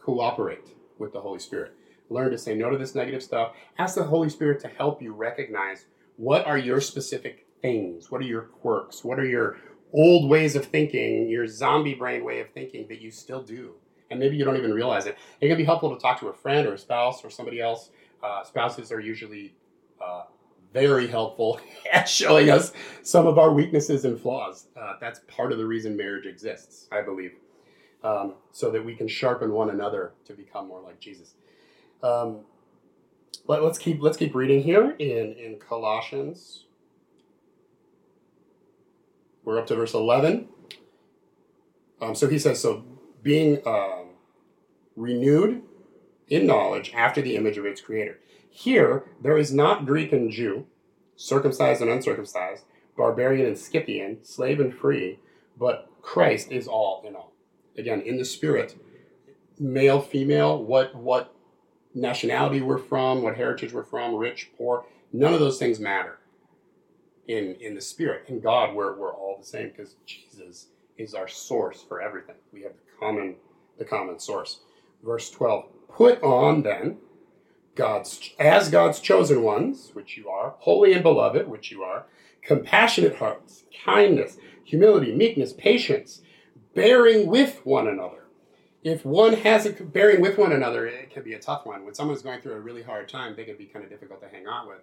[0.00, 1.72] Cooperate with the Holy Spirit.
[2.08, 3.52] Learn to say no to this negative stuff.
[3.78, 5.86] Ask the Holy Spirit to help you recognize
[6.16, 8.10] what are your specific things?
[8.10, 9.02] What are your quirks?
[9.04, 9.56] What are your
[9.92, 13.74] old ways of thinking, your zombie brain way of thinking that you still do.
[14.10, 15.16] And maybe you don't even realize it.
[15.40, 17.90] It can be helpful to talk to a friend or a spouse or somebody else.
[18.22, 19.54] Uh, spouses are usually
[20.00, 20.24] uh,
[20.72, 21.60] very helpful
[21.92, 24.66] at showing us some of our weaknesses and flaws.
[24.78, 27.32] Uh, that's part of the reason marriage exists, I believe,
[28.04, 31.34] um, so that we can sharpen one another to become more like Jesus.
[32.02, 32.40] Um,
[33.46, 36.66] let, us keep let's keep reading here in in Colossians
[39.44, 40.48] we're up to verse 11.
[42.00, 42.84] Um, so he says, so
[43.22, 44.10] being um,
[44.96, 45.62] renewed
[46.28, 48.18] in knowledge after the image of its creator.
[48.50, 50.66] Here, there is not Greek and Jew,
[51.16, 52.64] circumcised and uncircumcised,
[52.96, 55.18] barbarian and Scythian, slave and free,
[55.58, 57.32] but Christ is all in all.
[57.78, 58.76] Again, in the spirit,
[59.58, 61.34] male, female, what what
[61.94, 66.18] nationality we're from, what heritage we're from, rich, poor, none of those things matter
[67.28, 70.66] in in the spirit in god we're, we're all the same because jesus
[70.98, 72.36] is our source for everything.
[72.52, 73.36] We have the common
[73.78, 74.60] the common source.
[75.02, 76.98] Verse 12 put on then
[77.74, 82.06] god's as god's chosen ones which you are holy and beloved which you are
[82.42, 86.22] compassionate hearts kindness humility meekness patience
[86.74, 88.24] bearing with one another.
[88.82, 91.84] If one has a bearing with one another it can be a tough one.
[91.84, 94.28] When someone's going through a really hard time they can be kind of difficult to
[94.28, 94.82] hang on with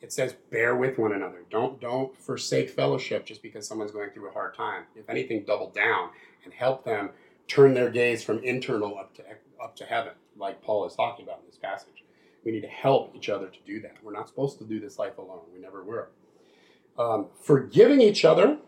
[0.00, 1.44] it says bear with one another.
[1.50, 4.84] Don't don't forsake fellowship just because someone's going through a hard time.
[4.94, 6.10] If anything, double down
[6.44, 7.10] and help them
[7.48, 9.24] turn their gaze from internal up to
[9.62, 12.04] up to heaven, like Paul is talking about in this passage.
[12.44, 13.96] We need to help each other to do that.
[14.02, 15.40] We're not supposed to do this life alone.
[15.52, 16.10] We never were.
[16.96, 18.58] Um, forgiving each other.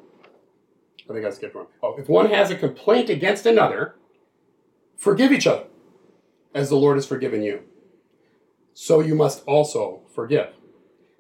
[1.09, 1.67] I think I skipped one.
[1.83, 3.97] Oh, if one has a complaint against another,
[4.97, 5.65] forgive each other,
[6.55, 7.63] as the Lord has forgiven you.
[8.75, 10.55] So you must also forgive.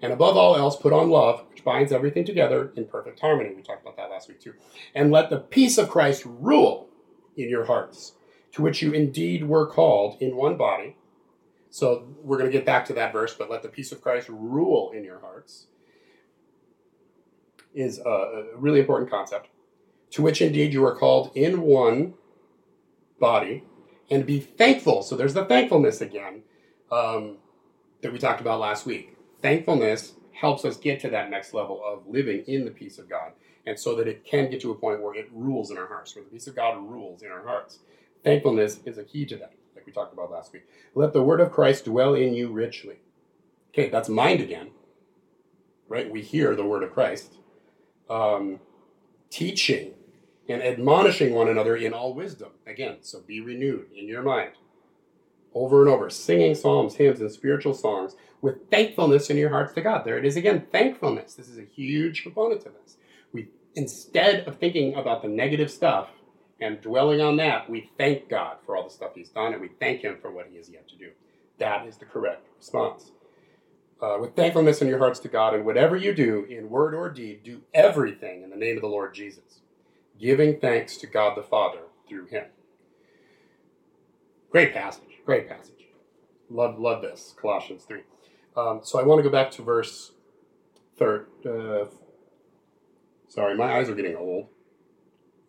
[0.03, 3.53] And above all else, put on love, which binds everything together in perfect harmony.
[3.55, 4.55] We talked about that last week too.
[4.95, 6.89] And let the peace of Christ rule
[7.37, 8.13] in your hearts,
[8.53, 10.97] to which you indeed were called in one body.
[11.71, 14.29] So we're going to get back to that verse, but let the peace of Christ
[14.29, 15.67] rule in your hearts
[17.75, 19.49] is a really important concept.
[20.13, 22.15] To which indeed you are called in one
[23.21, 23.65] body,
[24.11, 25.03] and be thankful.
[25.03, 26.43] So there's the thankfulness again
[26.91, 27.37] um,
[28.03, 32.07] that we talked about last week thankfulness helps us get to that next level of
[32.07, 33.33] living in the peace of God
[33.67, 36.15] and so that it can get to a point where it rules in our hearts,
[36.15, 37.79] where the peace of God rules in our hearts.
[38.25, 40.67] Thankfulness is a key to that, like we talked about last week.
[40.95, 43.01] Let the word of Christ dwell in you richly.
[43.73, 44.71] Okay, that's mind again,
[45.89, 46.11] right?
[46.11, 47.35] We hear the word of Christ.
[48.09, 48.61] Um,
[49.31, 49.95] teaching
[50.49, 52.51] and admonishing one another in all wisdom.
[52.67, 54.53] Again, so be renewed in your mind.
[55.55, 59.81] Over and over, singing psalms, hymns, and spiritual songs with thankfulness in your hearts to
[59.81, 60.05] God.
[60.05, 61.35] There it is again, thankfulness.
[61.35, 62.97] This is a huge component to this.
[63.33, 66.09] We instead of thinking about the negative stuff
[66.61, 69.71] and dwelling on that, we thank God for all the stuff He's done and we
[69.81, 71.11] thank Him for what He has yet to do.
[71.59, 73.13] That is the correct response.
[74.01, 77.11] Uh, with thankfulness in your hearts to God, and whatever you do, in word or
[77.11, 79.61] deed, do everything in the name of the Lord Jesus,
[80.19, 82.47] giving thanks to God the Father through Him.
[84.51, 85.10] Great passage.
[85.31, 85.87] Great passage.
[86.49, 87.37] Love, love this.
[87.41, 88.03] Colossians three.
[88.57, 90.11] Um, so I want to go back to verse
[90.99, 91.29] third.
[91.47, 91.85] Uh,
[93.29, 94.49] sorry, my eyes are getting old.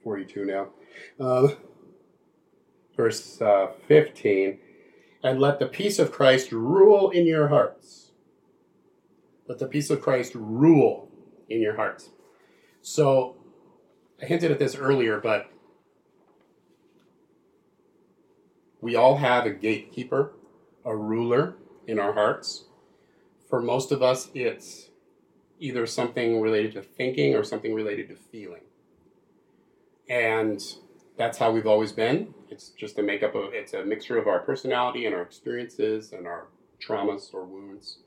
[0.04, 0.68] Forty-two now.
[1.20, 1.56] Uh,
[2.96, 4.60] verse uh, fifteen.
[5.24, 8.12] And let the peace of Christ rule in your hearts
[9.48, 11.10] let the peace of Christ rule
[11.50, 12.12] in your hearts.
[12.84, 13.36] So,
[14.22, 15.50] I hinted at this earlier, but
[18.82, 20.34] we all have a gatekeeper,
[20.84, 21.56] a ruler
[21.88, 22.66] in our hearts.
[23.48, 24.90] For most of us, it's
[25.60, 28.64] either something related to thinking or something related to feeling.
[30.10, 30.62] And
[31.18, 32.34] that's how we've always been.
[32.50, 36.26] It's just a makeup of it's a mixture of our personality and our experiences and
[36.26, 36.48] our
[36.86, 38.00] traumas or wounds.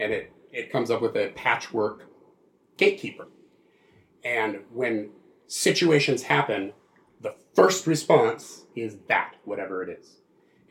[0.00, 2.08] And it it comes up with a patchwork
[2.78, 3.28] gatekeeper.
[4.24, 5.10] And when
[5.46, 6.72] situations happen,
[7.20, 10.21] the first response is that, whatever it is.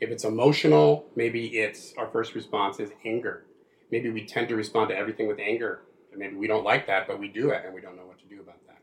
[0.02, 3.44] If it's emotional, maybe it's our first response is anger.
[3.90, 5.82] Maybe we tend to respond to everything with anger.
[6.10, 8.18] And maybe we don't like that, but we do it and we don't know what
[8.18, 8.80] to do about that.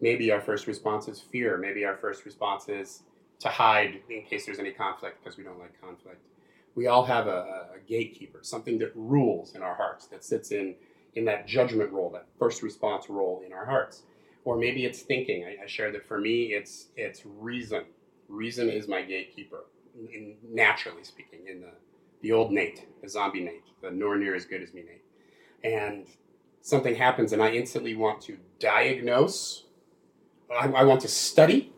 [0.00, 1.58] Maybe our first response is fear.
[1.58, 3.02] Maybe our first response is
[3.40, 6.20] to hide in case there's any conflict because we don't like conflict
[6.74, 10.74] we all have a, a, gatekeeper, something that rules in our hearts, that sits in
[11.16, 14.02] in that judgment role, that first response role in our hearts.
[14.44, 15.44] Or maybe it's thinking.
[15.44, 17.84] I, I shared that for me, it's it's reason.
[18.28, 19.64] Reason is my gatekeeper,
[19.94, 21.72] in, naturally speaking, in the
[22.22, 25.04] the old Nate, the zombie Nate, the nor near as good as me Nate.
[25.64, 26.06] And
[26.60, 29.64] something happens, and I instantly want to diagnose.
[30.50, 31.72] I, I want to study,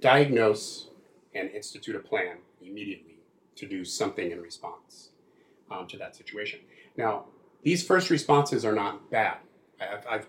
[0.00, 0.88] diagnose,
[1.34, 3.20] and institute a plan immediately
[3.56, 5.10] to do something in response
[5.70, 6.60] um, to that situation.
[6.96, 7.26] Now,
[7.62, 9.38] these first responses are not bad.
[9.80, 10.26] I've, I've,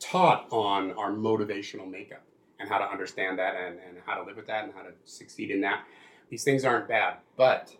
[0.00, 2.22] taught on our motivational makeup
[2.58, 4.92] and how to understand that and, and how to live with that and how to
[5.04, 5.84] succeed in that.
[6.30, 7.76] These things aren't bad, but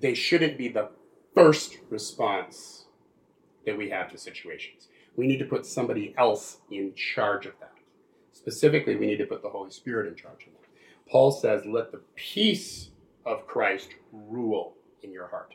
[0.00, 0.88] they shouldn't be the
[1.34, 2.86] first response
[3.66, 4.88] that we have to situations.
[5.14, 7.72] We need to put somebody else in charge of that.
[8.32, 11.10] Specifically, we need to put the Holy Spirit in charge of that.
[11.10, 12.90] Paul says, Let the peace
[13.26, 15.54] of Christ rule in your heart.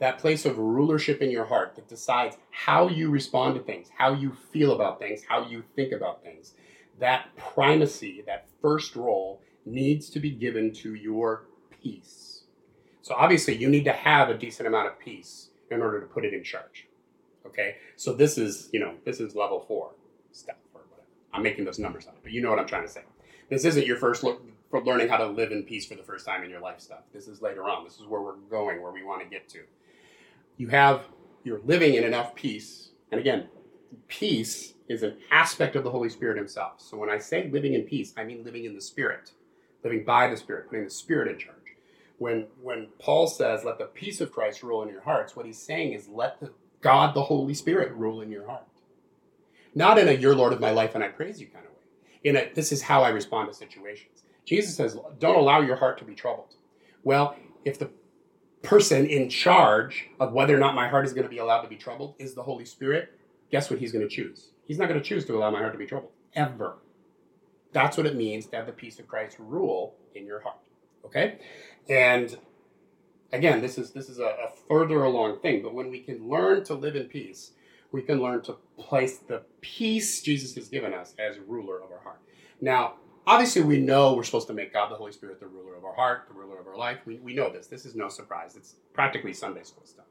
[0.00, 4.12] That place of rulership in your heart that decides how you respond to things, how
[4.12, 6.54] you feel about things, how you think about things.
[6.98, 11.46] That primacy, that first role, needs to be given to your
[11.82, 12.42] peace.
[13.02, 16.24] So obviously, you need to have a decent amount of peace in order to put
[16.24, 16.88] it in charge.
[17.46, 19.92] Okay, so this is you know this is level four
[20.32, 21.06] stuff or whatever.
[21.32, 23.02] I'm making those numbers up, but you know what I'm trying to say.
[23.50, 26.26] This isn't your first look for learning how to live in peace for the first
[26.26, 27.02] time in your life stuff.
[27.12, 27.84] This is later on.
[27.84, 29.60] This is where we're going, where we want to get to.
[30.56, 31.04] You have,
[31.44, 32.90] you're living in enough peace.
[33.12, 33.48] And again,
[34.08, 36.80] peace is an aspect of the Holy Spirit Himself.
[36.80, 39.30] So when I say living in peace, I mean living in the Spirit,
[39.84, 41.56] living by the Spirit, putting the Spirit in charge.
[42.18, 45.60] When, when Paul says, let the peace of Christ rule in your hearts, what he's
[45.60, 48.66] saying is, let the, God, the Holy Spirit, rule in your heart.
[49.74, 51.78] Not in a you're Lord of my life and I praise you kind of way.
[52.22, 54.22] In a this is how I respond to situations.
[54.44, 56.54] Jesus says, don't allow your heart to be troubled.
[57.02, 57.90] Well, if the
[58.62, 61.68] person in charge of whether or not my heart is going to be allowed to
[61.68, 63.18] be troubled is the Holy Spirit,
[63.50, 64.50] guess what he's going to choose?
[64.64, 66.76] He's not going to choose to allow my heart to be troubled, ever.
[67.74, 70.56] That's what it means to have the peace of Christ rule in your heart.
[71.04, 71.40] Okay?
[71.90, 72.38] And
[73.32, 76.64] again, this is this is a, a further along thing, but when we can learn
[76.64, 77.50] to live in peace,
[77.92, 81.98] we can learn to place the peace Jesus has given us as ruler of our
[81.98, 82.20] heart.
[82.60, 82.94] Now,
[83.26, 85.94] obviously we know we're supposed to make God the Holy Spirit the ruler of our
[85.94, 86.98] heart, the ruler of our life.
[87.04, 87.66] We, we know this.
[87.66, 88.54] This is no surprise.
[88.56, 90.06] It's practically Sunday school stuff.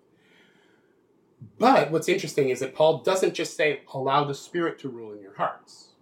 [1.57, 5.21] But what's interesting is that Paul doesn't just say, allow the Spirit to rule in
[5.21, 5.92] your hearts.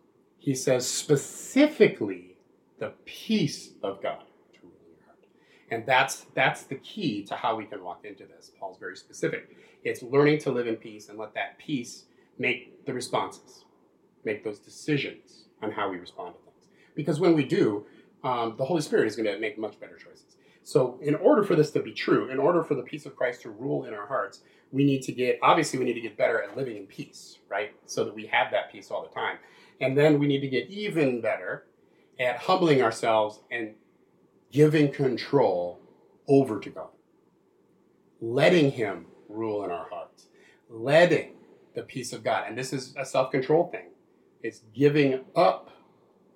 [0.41, 2.35] He says specifically
[2.79, 4.23] the peace of God
[4.53, 5.19] to rule your heart.
[5.69, 8.51] And that's, that's the key to how we can walk into this.
[8.59, 9.55] Paul's very specific.
[9.83, 12.05] It's learning to live in peace and let that peace
[12.39, 13.65] make the responses.
[14.23, 16.69] make those decisions on how we respond to things.
[16.95, 17.85] Because when we do,
[18.23, 20.37] um, the Holy Spirit is going to make much better choices.
[20.63, 23.41] So, in order for this to be true, in order for the peace of Christ
[23.43, 24.41] to rule in our hearts,
[24.71, 27.71] we need to get, obviously, we need to get better at living in peace, right?
[27.87, 29.37] So that we have that peace all the time.
[29.81, 31.65] And then we need to get even better
[32.19, 33.73] at humbling ourselves and
[34.51, 35.79] giving control
[36.27, 36.89] over to God,
[38.21, 40.27] letting Him rule in our hearts,
[40.69, 41.33] letting
[41.73, 43.87] the peace of God, and this is a self control thing,
[44.43, 45.71] it's giving up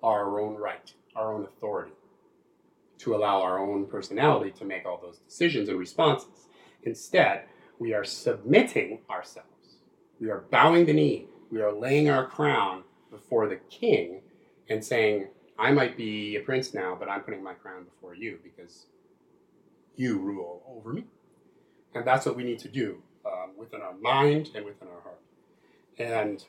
[0.02, 1.92] our own right, our own authority
[2.98, 6.48] to allow our own personality to make all those decisions and responses.
[6.82, 7.44] Instead,
[7.78, 9.48] we are submitting ourselves.
[10.18, 11.26] We are bowing the knee.
[11.50, 12.84] We are laying our crown
[13.16, 14.22] before the king
[14.68, 15.28] and saying,
[15.58, 18.86] I might be a prince now, but I'm putting my crown before you because
[19.96, 21.04] you rule over me.
[21.94, 25.20] And that's what we need to do um, within our mind and within our heart.
[25.98, 26.44] And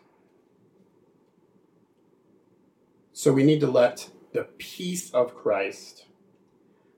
[3.14, 6.08] so we need to let the peace of Christ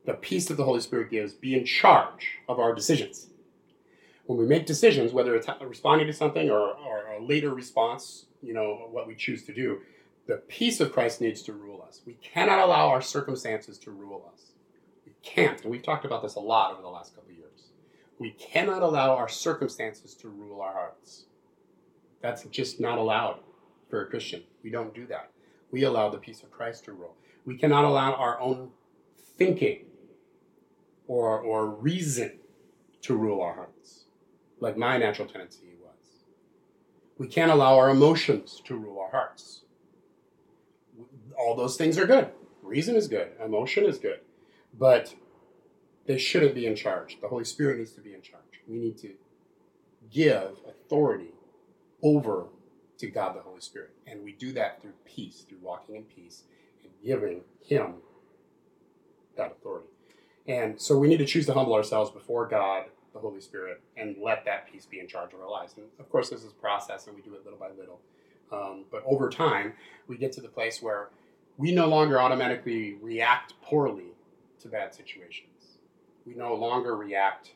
[0.09, 3.27] the peace that the Holy Spirit gives be in charge of our decisions.
[4.25, 8.53] When we make decisions, whether it's responding to something or, or a later response, you
[8.53, 9.79] know, what we choose to do,
[10.27, 12.01] the peace of Christ needs to rule us.
[12.05, 14.51] We cannot allow our circumstances to rule us.
[15.05, 15.61] We can't.
[15.61, 17.71] And we've talked about this a lot over the last couple years.
[18.19, 21.25] We cannot allow our circumstances to rule our hearts.
[22.21, 23.39] That's just not allowed
[23.89, 24.43] for a Christian.
[24.63, 25.31] We don't do that.
[25.71, 27.15] We allow the peace of Christ to rule.
[27.45, 28.71] We cannot allow our own
[29.37, 29.85] thinking
[31.07, 32.33] or, or reason
[33.01, 34.05] to rule our hearts,
[34.59, 35.68] like my natural tendency.
[37.19, 39.65] We can't allow our emotions to rule our hearts.
[41.37, 42.29] All those things are good.
[42.63, 44.21] Reason is good, emotion is good,
[44.77, 45.13] but
[46.05, 47.19] they shouldn't be in charge.
[47.21, 48.61] The Holy Spirit needs to be in charge.
[48.67, 49.11] We need to
[50.09, 51.33] give authority
[52.01, 52.47] over
[52.99, 53.91] to God the Holy Spirit.
[54.07, 56.43] And we do that through peace, through walking in peace
[56.83, 57.95] and giving Him
[59.35, 59.87] that authority.
[60.47, 64.15] And so we need to choose to humble ourselves before God, the Holy Spirit, and
[64.21, 65.73] let that peace be in charge of our lives.
[65.77, 67.99] And of course, this is a process, and we do it little by little.
[68.51, 69.73] Um, but over time,
[70.07, 71.09] we get to the place where
[71.57, 74.13] we no longer automatically react poorly
[74.61, 75.77] to bad situations.
[76.25, 77.51] We no longer react.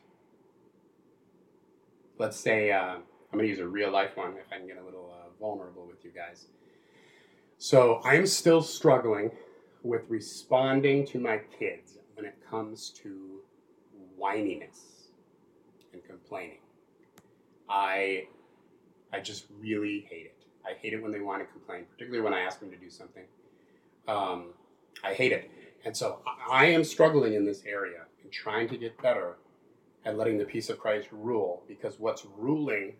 [2.18, 3.02] Let's say, uh, I'm
[3.32, 5.86] going to use a real life one if I can get a little uh, vulnerable
[5.86, 6.46] with you guys.
[7.58, 9.30] So I'm still struggling
[9.82, 13.40] with responding to my kids when it comes to
[14.20, 14.93] whininess
[16.24, 16.58] complaining.
[17.68, 18.26] I
[19.12, 20.36] I just really hate it.
[20.66, 22.90] I hate it when they want to complain, particularly when I ask them to do
[22.90, 23.24] something.
[24.08, 24.54] Um,
[25.04, 25.50] I hate it.
[25.84, 26.20] And so
[26.50, 29.36] I am struggling in this area and trying to get better
[30.04, 32.94] at letting the peace of Christ rule because what's ruling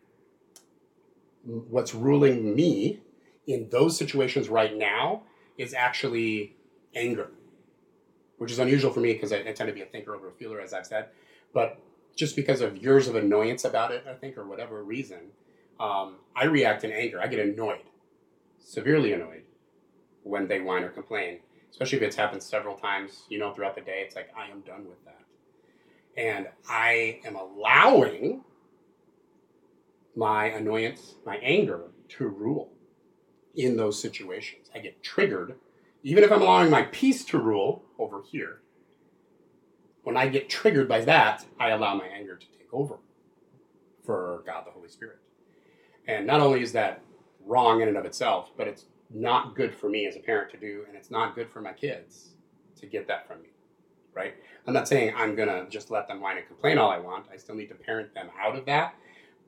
[1.45, 3.01] what's ruling me
[3.47, 5.23] in those situations right now
[5.59, 6.57] is actually
[6.95, 7.31] anger
[8.39, 10.33] which is unusual for me because I, I, tend to be a thinker over a
[10.33, 11.09] feeler, as I've said.
[11.53, 11.79] But
[12.15, 15.31] just because of years of annoyance about it, I think, or whatever reason,
[15.81, 17.21] um, I react in anger.
[17.21, 17.85] I get annoyed,
[18.59, 19.43] severely annoyed,
[20.23, 23.81] when they whine or complain, especially if it's happened several times, you know, throughout the
[23.81, 24.03] day.
[24.07, 25.21] It's like, I am done with that.
[26.17, 28.45] And I am allowing
[30.15, 32.71] my annoyance, my anger to rule
[33.57, 34.71] in those situations.
[34.75, 35.57] I get triggered
[36.05, 38.61] even if I'm allowing my peace to rule over here,
[40.05, 42.99] when I get triggered by that, I allow my anger to take over
[44.05, 45.19] for God the Holy Spirit.
[46.07, 47.03] And not only is that
[47.45, 50.59] wrong in and of itself, but it's not good for me as a parent to
[50.59, 52.31] do, and it's not good for my kids
[52.77, 53.49] to get that from me.
[54.15, 54.35] Right?
[54.67, 57.27] I'm not saying I'm gonna just let them whine and complain all I want.
[57.33, 58.95] I still need to parent them out of that,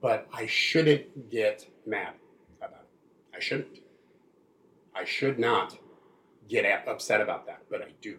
[0.01, 2.13] but I shouldn't get mad
[2.59, 3.35] about it.
[3.35, 3.79] I shouldn't.
[4.95, 5.77] I should not
[6.49, 8.17] get upset about that, but I do.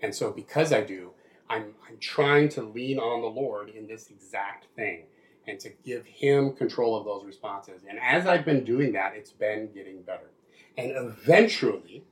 [0.00, 1.12] And so because I do,
[1.52, 5.04] I'm, I'm trying to lean on the Lord in this exact thing
[5.46, 7.82] and to give Him control of those responses.
[7.86, 10.30] And as I've been doing that, it's been getting better.
[10.78, 12.04] And eventually,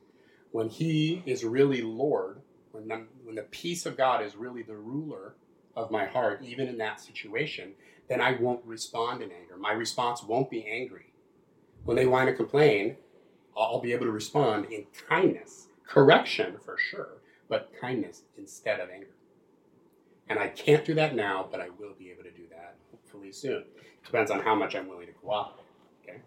[0.53, 2.43] when He is really Lord,
[2.73, 5.37] when the, when the peace of God is really the ruler
[5.75, 7.73] of my heart, even in that situation,
[8.11, 9.57] then I won't respond in anger.
[9.57, 11.15] My response won't be angry.
[11.85, 12.97] When they whine and complain,
[13.57, 19.07] I'll be able to respond in kindness, correction for sure, but kindness instead of anger.
[20.31, 23.33] And I can't do that now, but I will be able to do that hopefully
[23.33, 23.65] soon.
[24.05, 25.65] Depends on how much I'm willing to cooperate.
[26.03, 26.19] Okay.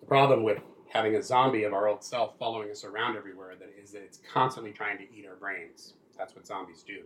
[0.00, 0.58] The problem with
[0.92, 4.18] having a zombie of our old self following us around everywhere that is that it's
[4.30, 5.94] constantly trying to eat our brains.
[6.18, 7.04] That's what zombies do.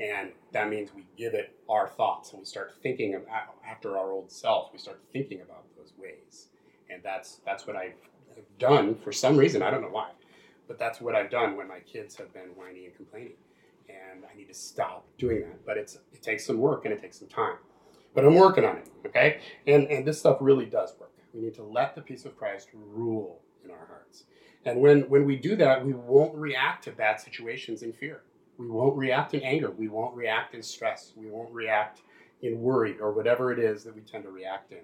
[0.00, 3.22] And that means we give it our thoughts and we start thinking of
[3.68, 6.48] after our old self, we start thinking about those ways.
[6.88, 7.92] And that's that's what I've
[8.58, 9.62] done for some reason.
[9.62, 10.12] I don't know why,
[10.66, 13.34] but that's what I've done when my kids have been whining and complaining,
[14.12, 15.64] and I need to stop doing that.
[15.64, 17.56] But it's it takes some work and it takes some time,
[18.14, 18.88] but I'm working on it.
[19.06, 21.12] Okay, and and this stuff really does work.
[21.34, 24.24] We need to let the peace of Christ rule in our hearts.
[24.64, 28.22] And when, when we do that, we won't react to bad situations in fear.
[28.58, 29.70] We won't react in anger.
[29.70, 31.12] We won't react in stress.
[31.16, 32.02] We won't react
[32.42, 34.80] in worry or whatever it is that we tend to react in.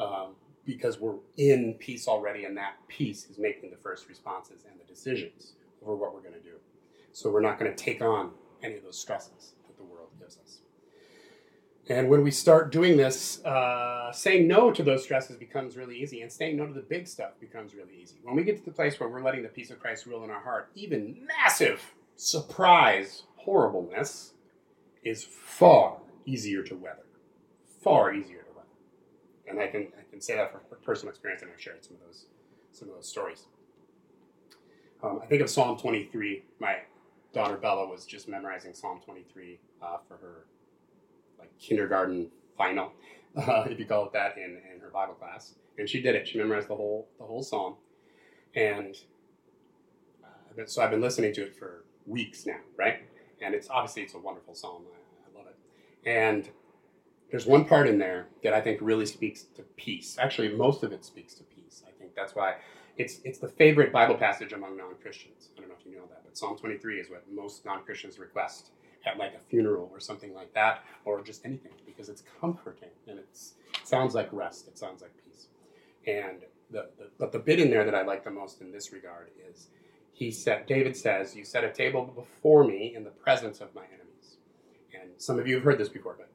[0.00, 0.34] Um,
[0.64, 4.84] because we're in peace already, and that peace is making the first responses and the
[4.84, 5.52] decisions
[5.82, 6.56] over what we're going to do.
[7.14, 10.36] So we're not going to take on any of those stresses that the world gives
[10.36, 10.58] us.
[11.88, 16.22] And when we start doing this, uh, saying no to those stresses becomes really easy,
[16.22, 18.16] and saying no to the big stuff becomes really easy.
[18.24, 20.30] When we get to the place where we're letting the peace of Christ rule in
[20.30, 24.32] our heart, even massive surprise horribleness
[25.04, 27.06] is far easier to weather.
[27.80, 28.68] Far easier to weather.
[29.46, 32.00] And I can, I can say that from personal experience, and I've shared some of
[32.08, 32.26] those,
[32.72, 33.46] some of those stories.
[35.00, 36.42] Um, I think of Psalm 23.
[36.58, 36.78] My
[37.34, 40.46] daughter Bella was just memorizing Psalm 23 uh, for her
[41.38, 42.92] like kindergarten final,
[43.36, 45.54] uh, if you call it that, in, in her Bible class.
[45.76, 46.28] And she did it.
[46.28, 47.74] She memorized the whole the whole psalm,
[48.54, 48.96] and
[50.22, 53.02] uh, so I've been listening to it for weeks now, right?
[53.42, 54.84] And it's obviously it's a wonderful psalm.
[54.86, 56.08] I, I love it.
[56.08, 56.48] And
[57.32, 60.16] there's one part in there that I think really speaks to peace.
[60.20, 61.82] Actually, most of it speaks to peace.
[61.84, 62.54] I think that's why
[62.96, 65.48] it's it's the favorite Bible passage among non-Christians.
[65.56, 68.70] I don't know if you know that, but Psalm 23 is what most non-Christians request
[69.06, 73.18] at like a funeral or something like that, or just anything, because it's comforting and
[73.18, 73.28] it
[73.82, 74.66] sounds like rest.
[74.68, 75.48] It sounds like peace.
[76.06, 78.92] And the, the but the bit in there that I like the most in this
[78.92, 79.68] regard is
[80.12, 83.84] he said David says, "You set a table before me in the presence of my
[83.84, 84.36] enemies."
[85.00, 86.30] And some of you have heard this before, but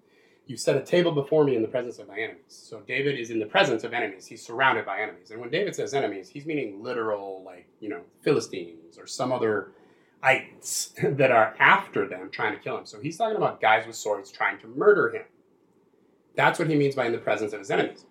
[0.50, 2.42] you set a table before me in the presence of my enemies.
[2.48, 4.26] So David is in the presence of enemies.
[4.26, 5.30] He's surrounded by enemies.
[5.30, 9.74] And when David says enemies, he's meaning literal, like, you know, Philistines or some other
[10.24, 12.88] ites that are after them trying to kill him.
[12.88, 15.26] So he's talking about guys with swords trying to murder him.
[16.36, 18.08] That's what he means by in the presence of his enemies.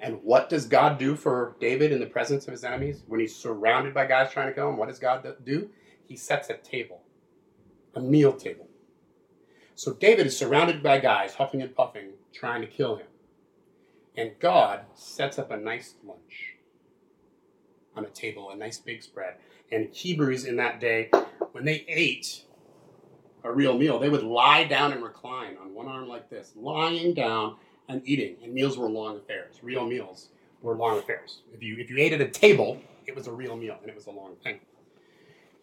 [0.00, 3.02] And what does God do for David in the presence of his enemies?
[3.06, 5.68] When he's surrounded by guys trying to kill him, what does God do?
[6.08, 7.02] He sets a table,
[7.94, 8.68] a meal table.
[9.82, 13.08] So David is surrounded by guys huffing and puffing, trying to kill him.
[14.16, 16.54] And God sets up a nice lunch
[17.96, 19.38] on a table, a nice big spread.
[19.72, 21.10] And Hebrews in that day,
[21.50, 22.44] when they ate
[23.42, 27.12] a real meal, they would lie down and recline on one arm like this, lying
[27.12, 27.56] down
[27.88, 28.36] and eating.
[28.40, 29.56] And meals were long affairs.
[29.62, 30.28] Real meals
[30.60, 31.42] were long affairs.
[31.52, 33.96] If you if you ate at a table, it was a real meal and it
[33.96, 34.60] was a long thing.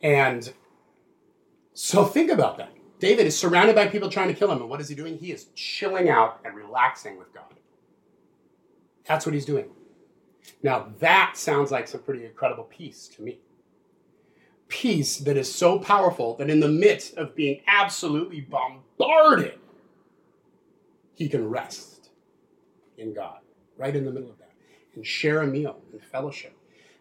[0.03, 0.51] And
[1.73, 2.73] so think about that.
[2.99, 5.17] David is surrounded by people trying to kill him, and what is he doing?
[5.17, 7.55] He is chilling out and relaxing with God.
[9.05, 9.69] That's what he's doing.
[10.61, 13.39] Now, that sounds like some pretty incredible peace to me.
[14.67, 19.57] Peace that is so powerful that in the midst of being absolutely bombarded,
[21.15, 22.09] he can rest
[22.97, 23.39] in God,
[23.77, 24.53] right in the middle of that,
[24.95, 26.55] and share a meal and fellowship.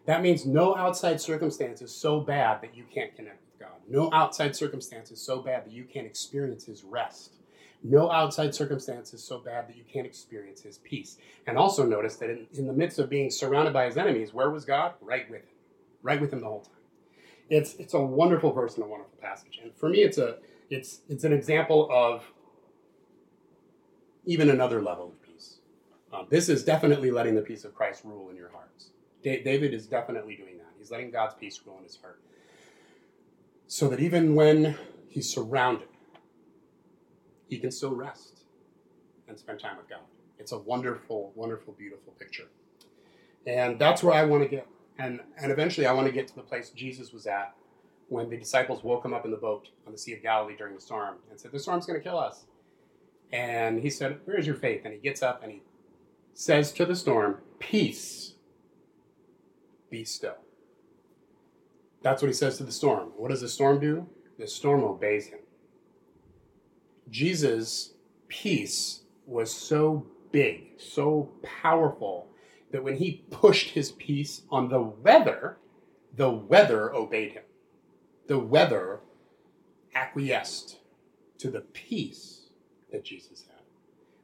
[0.05, 3.43] That means no outside circumstance is so bad that you can't connect.
[3.89, 7.33] No outside circumstance is so bad that you can't experience his rest.
[7.83, 11.17] No outside circumstance is so bad that you can't experience his peace.
[11.47, 14.49] And also notice that in, in the midst of being surrounded by his enemies, where
[14.49, 14.93] was God?
[15.01, 15.55] Right with him.
[16.03, 16.73] Right with him the whole time.
[17.49, 19.59] It's, it's a wonderful verse and a wonderful passage.
[19.63, 20.37] And for me, it's, a,
[20.69, 22.23] it's, it's an example of
[24.25, 25.59] even another level of peace.
[26.13, 28.91] Um, this is definitely letting the peace of Christ rule in your hearts.
[29.23, 30.67] Da- David is definitely doing that.
[30.77, 32.21] He's letting God's peace rule in his heart.
[33.69, 34.75] So that even when
[35.07, 35.87] he's surrounded
[37.49, 38.43] he can still rest
[39.27, 40.01] and spend time with God.
[40.37, 42.47] It's a wonderful, wonderful, beautiful picture.
[43.45, 44.67] And that's where I want to get.
[44.99, 47.55] And, and eventually I want to get to the place Jesus was at
[48.07, 50.75] when the disciples woke him up in the boat on the Sea of Galilee during
[50.75, 52.45] the storm and said, The storm's going to kill us.
[53.31, 54.81] And he said, Where is your faith?
[54.85, 55.61] And he gets up and he
[56.33, 58.33] says to the storm, Peace,
[59.89, 60.37] be still.
[62.01, 63.11] That's what he says to the storm.
[63.17, 64.07] What does the storm do?
[64.37, 65.39] The storm obeys him.
[67.09, 67.93] Jesus'
[68.27, 72.27] peace was so big, so powerful,
[72.71, 75.57] that when he pushed his peace on the weather,
[76.15, 77.43] the weather obeyed him.
[78.27, 78.99] The weather
[79.95, 80.77] acquiesced
[81.39, 82.49] to the peace
[82.91, 83.63] that Jesus had.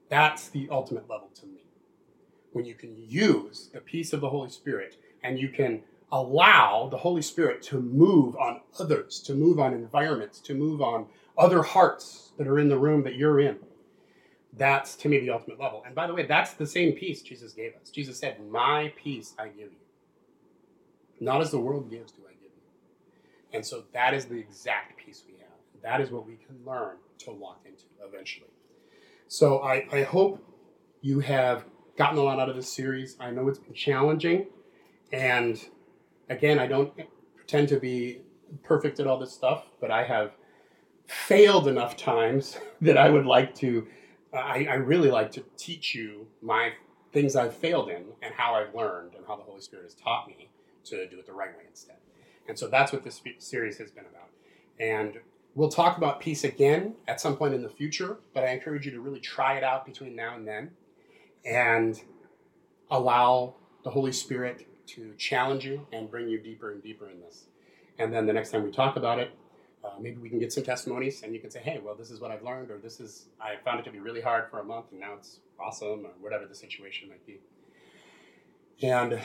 [0.10, 1.64] That's the ultimate level to me.
[2.52, 5.82] When you can use the peace of the Holy Spirit and you can
[6.16, 11.08] allow the Holy Spirit to move on others, to move on environments, to move on
[11.38, 13.58] other hearts that are in the room that you're in.
[14.54, 15.84] That's to me the ultimate level.
[15.86, 17.90] And by the way, that's the same peace Jesus gave us.
[17.90, 19.78] Jesus said, My peace I give you.
[21.20, 23.52] Not as the world gives, do I give you.
[23.52, 25.50] And so that is the exact peace we have.
[25.84, 28.48] That is what we can learn to walk into eventually.
[29.28, 30.42] So I, I hope
[31.02, 31.66] you have
[31.98, 33.18] gotten a lot out of this series.
[33.20, 34.48] I know it's been challenging.
[35.12, 35.62] And
[36.30, 36.94] again, I don't
[37.36, 38.22] pretend to be
[38.64, 40.32] perfect at all this stuff, but I have
[41.08, 43.88] failed enough times that I would like to,
[44.34, 46.72] I, I really like to teach you my
[47.14, 50.28] things I've failed in and how I've learned and how the Holy Spirit has taught
[50.28, 50.50] me
[50.86, 51.98] to do it the right way instead.
[52.48, 54.30] And so that's what this series has been about.
[54.80, 55.20] And
[55.56, 58.92] we'll talk about peace again at some point in the future, but I encourage you
[58.92, 60.72] to really try it out between now and then
[61.46, 62.00] and
[62.92, 67.46] allow the Holy Spirit to challenge you and bring you deeper and deeper in this.
[67.98, 69.32] And then the next time we talk about it,
[69.84, 72.20] uh, maybe we can get some testimonies and you can say, hey, well, this is
[72.20, 74.64] what I've learned, or this is, I found it to be really hard for a
[74.64, 77.40] month and now it's awesome, or whatever the situation might be.
[78.82, 79.22] And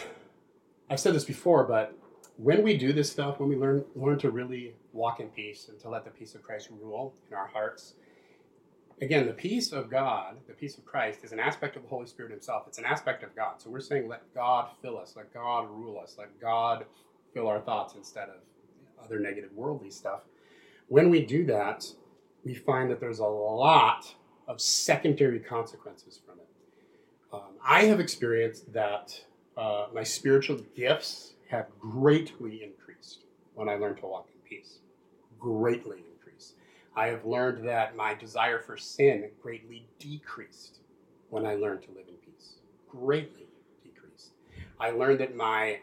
[0.89, 1.97] I've said this before, but
[2.37, 5.78] when we do this stuff, when we learn, learn to really walk in peace and
[5.81, 7.95] to let the peace of Christ rule in our hearts,
[9.01, 12.06] again, the peace of God, the peace of Christ, is an aspect of the Holy
[12.06, 12.64] Spirit Himself.
[12.66, 13.55] It's an aspect of God.
[13.60, 16.85] So we're saying, let God fill us, let God rule us, let God
[17.32, 18.36] fill our thoughts instead of
[19.02, 20.20] other negative worldly stuff.
[20.89, 21.86] When we do that,
[22.44, 24.14] we find that there's a lot
[24.48, 26.48] of secondary consequences from it.
[27.32, 29.18] Um, I have experienced that
[29.56, 33.24] uh, my spiritual gifts have greatly increased
[33.55, 34.78] when I learned to walk in peace.
[35.39, 36.05] Greatly.
[36.97, 40.79] I have learned that my desire for sin greatly decreased
[41.29, 42.55] when I learned to live in peace.
[42.89, 43.47] Greatly
[43.83, 44.33] decreased.
[44.79, 45.81] I learned that my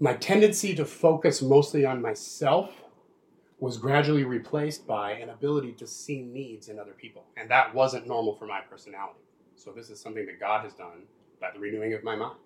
[0.00, 2.82] my tendency to focus mostly on myself
[3.60, 7.22] was gradually replaced by an ability to see needs in other people.
[7.36, 9.20] And that wasn't normal for my personality.
[9.54, 11.04] So, this is something that God has done
[11.40, 12.38] by the renewing of my mind.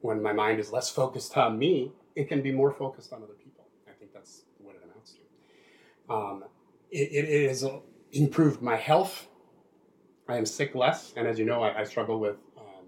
[0.00, 3.34] When my mind is less focused on me, it can be more focused on other
[3.34, 3.64] people.
[3.86, 5.20] I think that's what it amounts to.
[6.08, 6.44] Um,
[6.90, 7.64] it, it has
[8.12, 9.26] improved my health.
[10.28, 11.12] I am sick less.
[11.16, 12.86] And as you know, I, I struggle with um,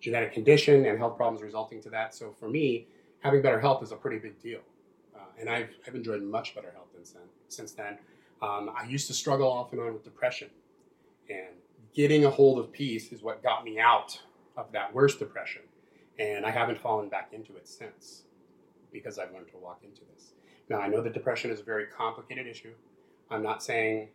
[0.00, 2.14] genetic condition and health problems resulting to that.
[2.14, 2.86] So, for me,
[3.20, 4.60] having better health is a pretty big deal.
[5.14, 7.22] Uh, and I've, I've enjoyed much better health since then.
[7.48, 7.98] Since then.
[8.42, 10.48] Um, I used to struggle off and on with depression.
[11.28, 11.56] And
[11.94, 14.20] getting a hold of peace is what got me out
[14.56, 15.62] of that worst depression.
[16.18, 18.22] And I haven't fallen back into it since
[18.92, 20.32] because I've learned to walk into this.
[20.70, 22.72] Now, I know that depression is a very complicated issue.
[23.28, 24.08] I'm not saying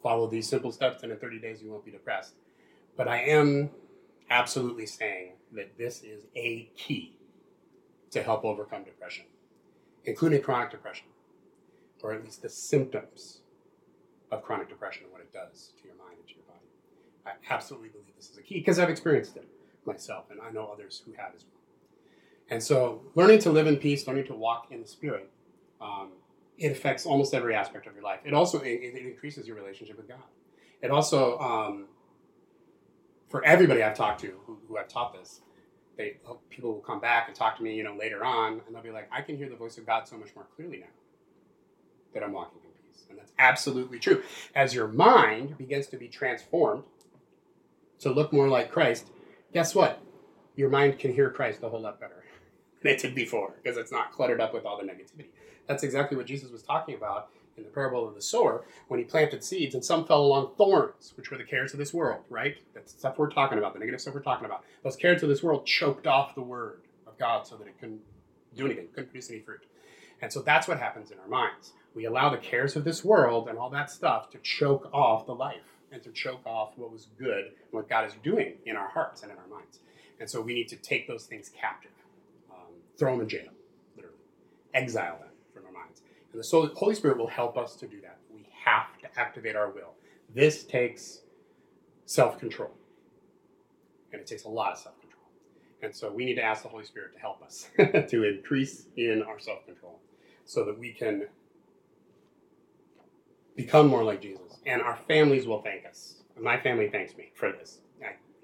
[0.00, 2.34] follow these simple steps and in 30 days you won't be depressed.
[2.96, 3.70] But I am
[4.30, 7.18] absolutely saying that this is a key
[8.12, 9.24] to help overcome depression,
[10.04, 11.06] including chronic depression,
[12.02, 13.40] or at least the symptoms
[14.30, 16.60] of chronic depression and what it does to your mind and to your body.
[17.26, 19.48] I absolutely believe this is a key because I've experienced it
[19.84, 21.59] myself, and I know others who have as well.
[22.50, 25.30] And so, learning to live in peace, learning to walk in the Spirit,
[25.80, 26.10] um,
[26.58, 28.20] it affects almost every aspect of your life.
[28.24, 30.18] It also it, it increases your relationship with God.
[30.82, 31.86] It also um,
[33.28, 35.40] for everybody I've talked to who, who I've taught this,
[35.96, 36.16] they
[36.50, 38.90] people will come back and talk to me, you know, later on, and they'll be
[38.90, 40.86] like, I can hear the voice of God so much more clearly now
[42.14, 44.24] that I'm walking in peace, and that's absolutely true.
[44.56, 46.82] As your mind begins to be transformed
[48.00, 49.06] to look more like Christ,
[49.52, 50.00] guess what?
[50.56, 52.19] Your mind can hear Christ a whole lot better
[52.82, 55.26] than it did before because it's not cluttered up with all the negativity.
[55.66, 59.04] That's exactly what Jesus was talking about in the parable of the sower when he
[59.04, 62.56] planted seeds, and some fell along thorns, which were the cares of this world, right?
[62.74, 64.64] That's stuff we're talking about, the negative stuff we're talking about.
[64.82, 68.00] Those cares of this world choked off the word of God so that it couldn't
[68.56, 69.64] do anything, couldn't produce any fruit.
[70.22, 71.72] And so that's what happens in our minds.
[71.94, 75.34] We allow the cares of this world and all that stuff to choke off the
[75.34, 78.88] life and to choke off what was good and what God is doing in our
[78.88, 79.80] hearts and in our minds.
[80.20, 81.90] And so we need to take those things captive,
[83.00, 83.48] throw them in jail,
[83.96, 84.16] literally,
[84.74, 86.02] exile them from our minds.
[86.32, 88.18] and the Holy Spirit will help us to do that.
[88.32, 89.94] We have to activate our will.
[90.32, 91.22] This takes
[92.04, 92.70] self control.
[94.12, 95.24] And it takes a lot of self control.
[95.82, 99.24] And so we need to ask the Holy Spirit to help us to increase in
[99.26, 99.98] our self control
[100.44, 101.26] so that we can
[103.56, 104.58] become more like Jesus.
[104.66, 106.22] And our families will thank us.
[106.38, 107.78] My family thanks me for this.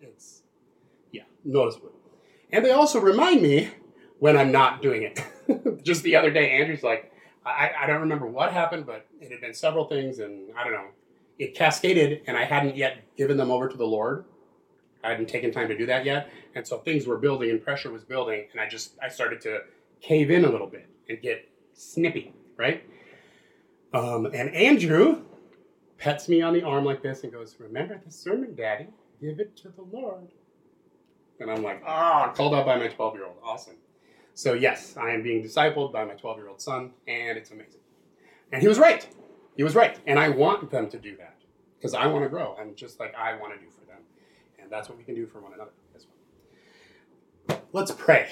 [0.00, 0.42] It's,
[1.12, 1.92] yeah, noticeable.
[2.52, 3.70] And they also remind me
[4.18, 5.20] when I'm not doing it.
[5.84, 7.12] Just the other day, Andrew's like,
[7.44, 10.72] I, I don't remember what happened, but it had been several things, and I don't
[10.72, 10.88] know.
[11.38, 14.24] It cascaded, and I hadn't yet given them over to the Lord.
[15.04, 17.92] I hadn't taken time to do that yet, and so things were building, and pressure
[17.92, 19.60] was building, and I just I started to
[20.00, 22.82] cave in a little bit and get snippy, right?
[23.92, 25.22] Um, and Andrew
[25.98, 28.88] pets me on the arm like this and goes, Remember the sermon, Daddy?
[29.20, 30.28] Give it to the Lord.
[31.40, 33.36] And I'm like, Ah, called out by my 12 year old.
[33.44, 33.76] Awesome.
[34.36, 37.80] So, yes, I am being discipled by my 12 year old son, and it's amazing.
[38.52, 39.08] And he was right.
[39.56, 39.98] He was right.
[40.06, 41.38] And I want them to do that
[41.78, 42.54] because I want to grow.
[42.60, 44.00] And just like I want to do for them.
[44.58, 46.06] And that's what we can do for one another as
[47.48, 47.62] well.
[47.72, 48.28] Let's pray.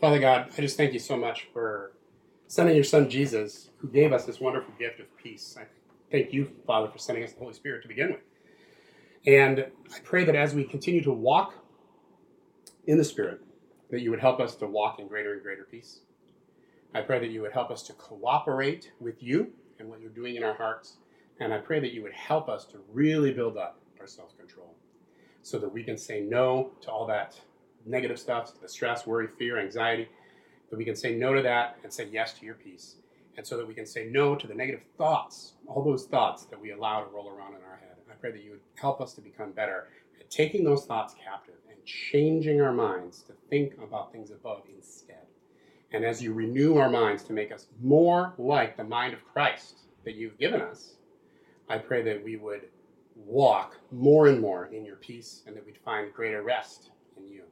[0.00, 1.92] Father God, I just thank you so much for
[2.46, 5.58] sending your son Jesus, who gave us this wonderful gift of peace.
[5.60, 5.66] I
[6.10, 8.20] thank you, Father, for sending us the Holy Spirit to begin with.
[9.26, 11.54] And I pray that as we continue to walk
[12.86, 13.42] in the Spirit,
[13.90, 16.00] that you would help us to walk in greater and greater peace.
[16.94, 20.36] I pray that you would help us to cooperate with you and what you're doing
[20.36, 20.96] in our hearts.
[21.40, 24.74] And I pray that you would help us to really build up our self control
[25.42, 27.38] so that we can say no to all that
[27.84, 30.08] negative stuff, the stress, worry, fear, anxiety,
[30.70, 32.96] that we can say no to that and say yes to your peace.
[33.36, 36.60] And so that we can say no to the negative thoughts, all those thoughts that
[36.60, 37.96] we allow to roll around in our head.
[38.10, 39.88] I pray that you would help us to become better
[40.18, 41.56] at taking those thoughts captive
[41.86, 45.22] changing our minds to think about things above instead.
[45.92, 49.78] And as you renew our minds to make us more like the mind of Christ
[50.04, 50.96] that you've given us,
[51.68, 52.62] I pray that we would
[53.14, 57.42] walk more and more in your peace and that we'd find greater rest in you.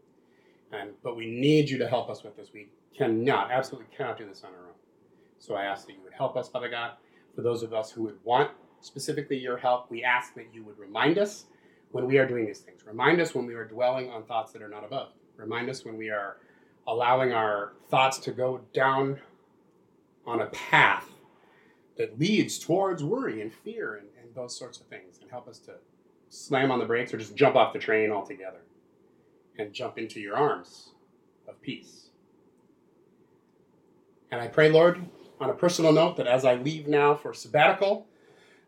[0.72, 2.48] And, but we need you to help us with this.
[2.52, 4.74] We cannot, absolutely cannot do this on our own.
[5.38, 6.92] So I ask that you would help us, Father God.
[7.34, 8.50] For those of us who would want
[8.80, 11.46] specifically your help, we ask that you would remind us
[11.94, 12.84] when we are doing these things.
[12.84, 15.12] Remind us when we are dwelling on thoughts that are not above.
[15.36, 16.38] Remind us when we are
[16.88, 19.20] allowing our thoughts to go down
[20.26, 21.08] on a path
[21.96, 25.60] that leads towards worry and fear and, and those sorts of things and help us
[25.60, 25.74] to
[26.30, 28.62] slam on the brakes or just jump off the train altogether
[29.56, 30.90] and jump into your arms
[31.46, 32.08] of peace.
[34.32, 35.00] And I pray, Lord,
[35.40, 38.08] on a personal note, that as I leave now for sabbatical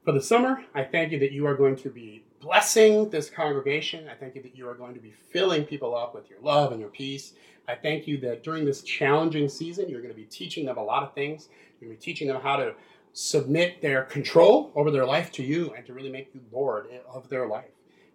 [0.04, 4.08] for the summer, I thank you that you are going to be blessing this congregation.
[4.08, 6.72] I thank you that you are going to be filling people up with your love
[6.72, 7.34] and your peace.
[7.68, 10.82] I thank you that during this challenging season, you're going to be teaching them a
[10.82, 11.48] lot of things.
[11.80, 12.74] You're going to be teaching them how to
[13.12, 17.28] submit their control over their life to you and to really make you Lord of
[17.28, 17.70] their life.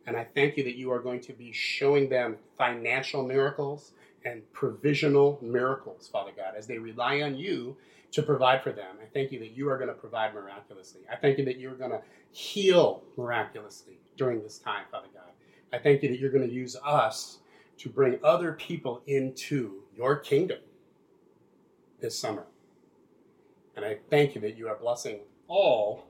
[0.06, 3.92] And I thank you that you are going to be showing them financial miracles
[4.26, 7.76] and provisional miracles, Father God, as they rely on you
[8.12, 8.98] to provide for them.
[9.02, 11.02] I thank you that you are going to provide miraculously.
[11.12, 12.02] I thank you that you're going to
[12.32, 15.32] heal miraculously during this time, Father God.
[15.74, 17.40] I thank you that you're going to use us
[17.78, 20.60] to bring other people into your kingdom
[22.02, 22.46] this summer.
[23.76, 26.06] And I thank you that you are blessing all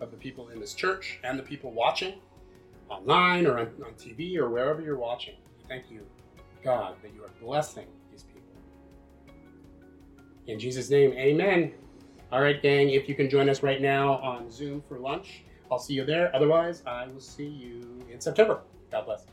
[0.00, 2.20] of the people in this church and the people watching
[2.88, 5.36] online or on, on TV or wherever you're watching.
[5.68, 6.06] Thank you,
[6.64, 7.86] God, that you are blessing.
[10.48, 11.74] In Jesus' name, amen.
[12.32, 15.78] All right, gang, if you can join us right now on Zoom for lunch, I'll
[15.78, 16.34] see you there.
[16.34, 18.62] Otherwise, I will see you in September.
[18.90, 19.26] God bless.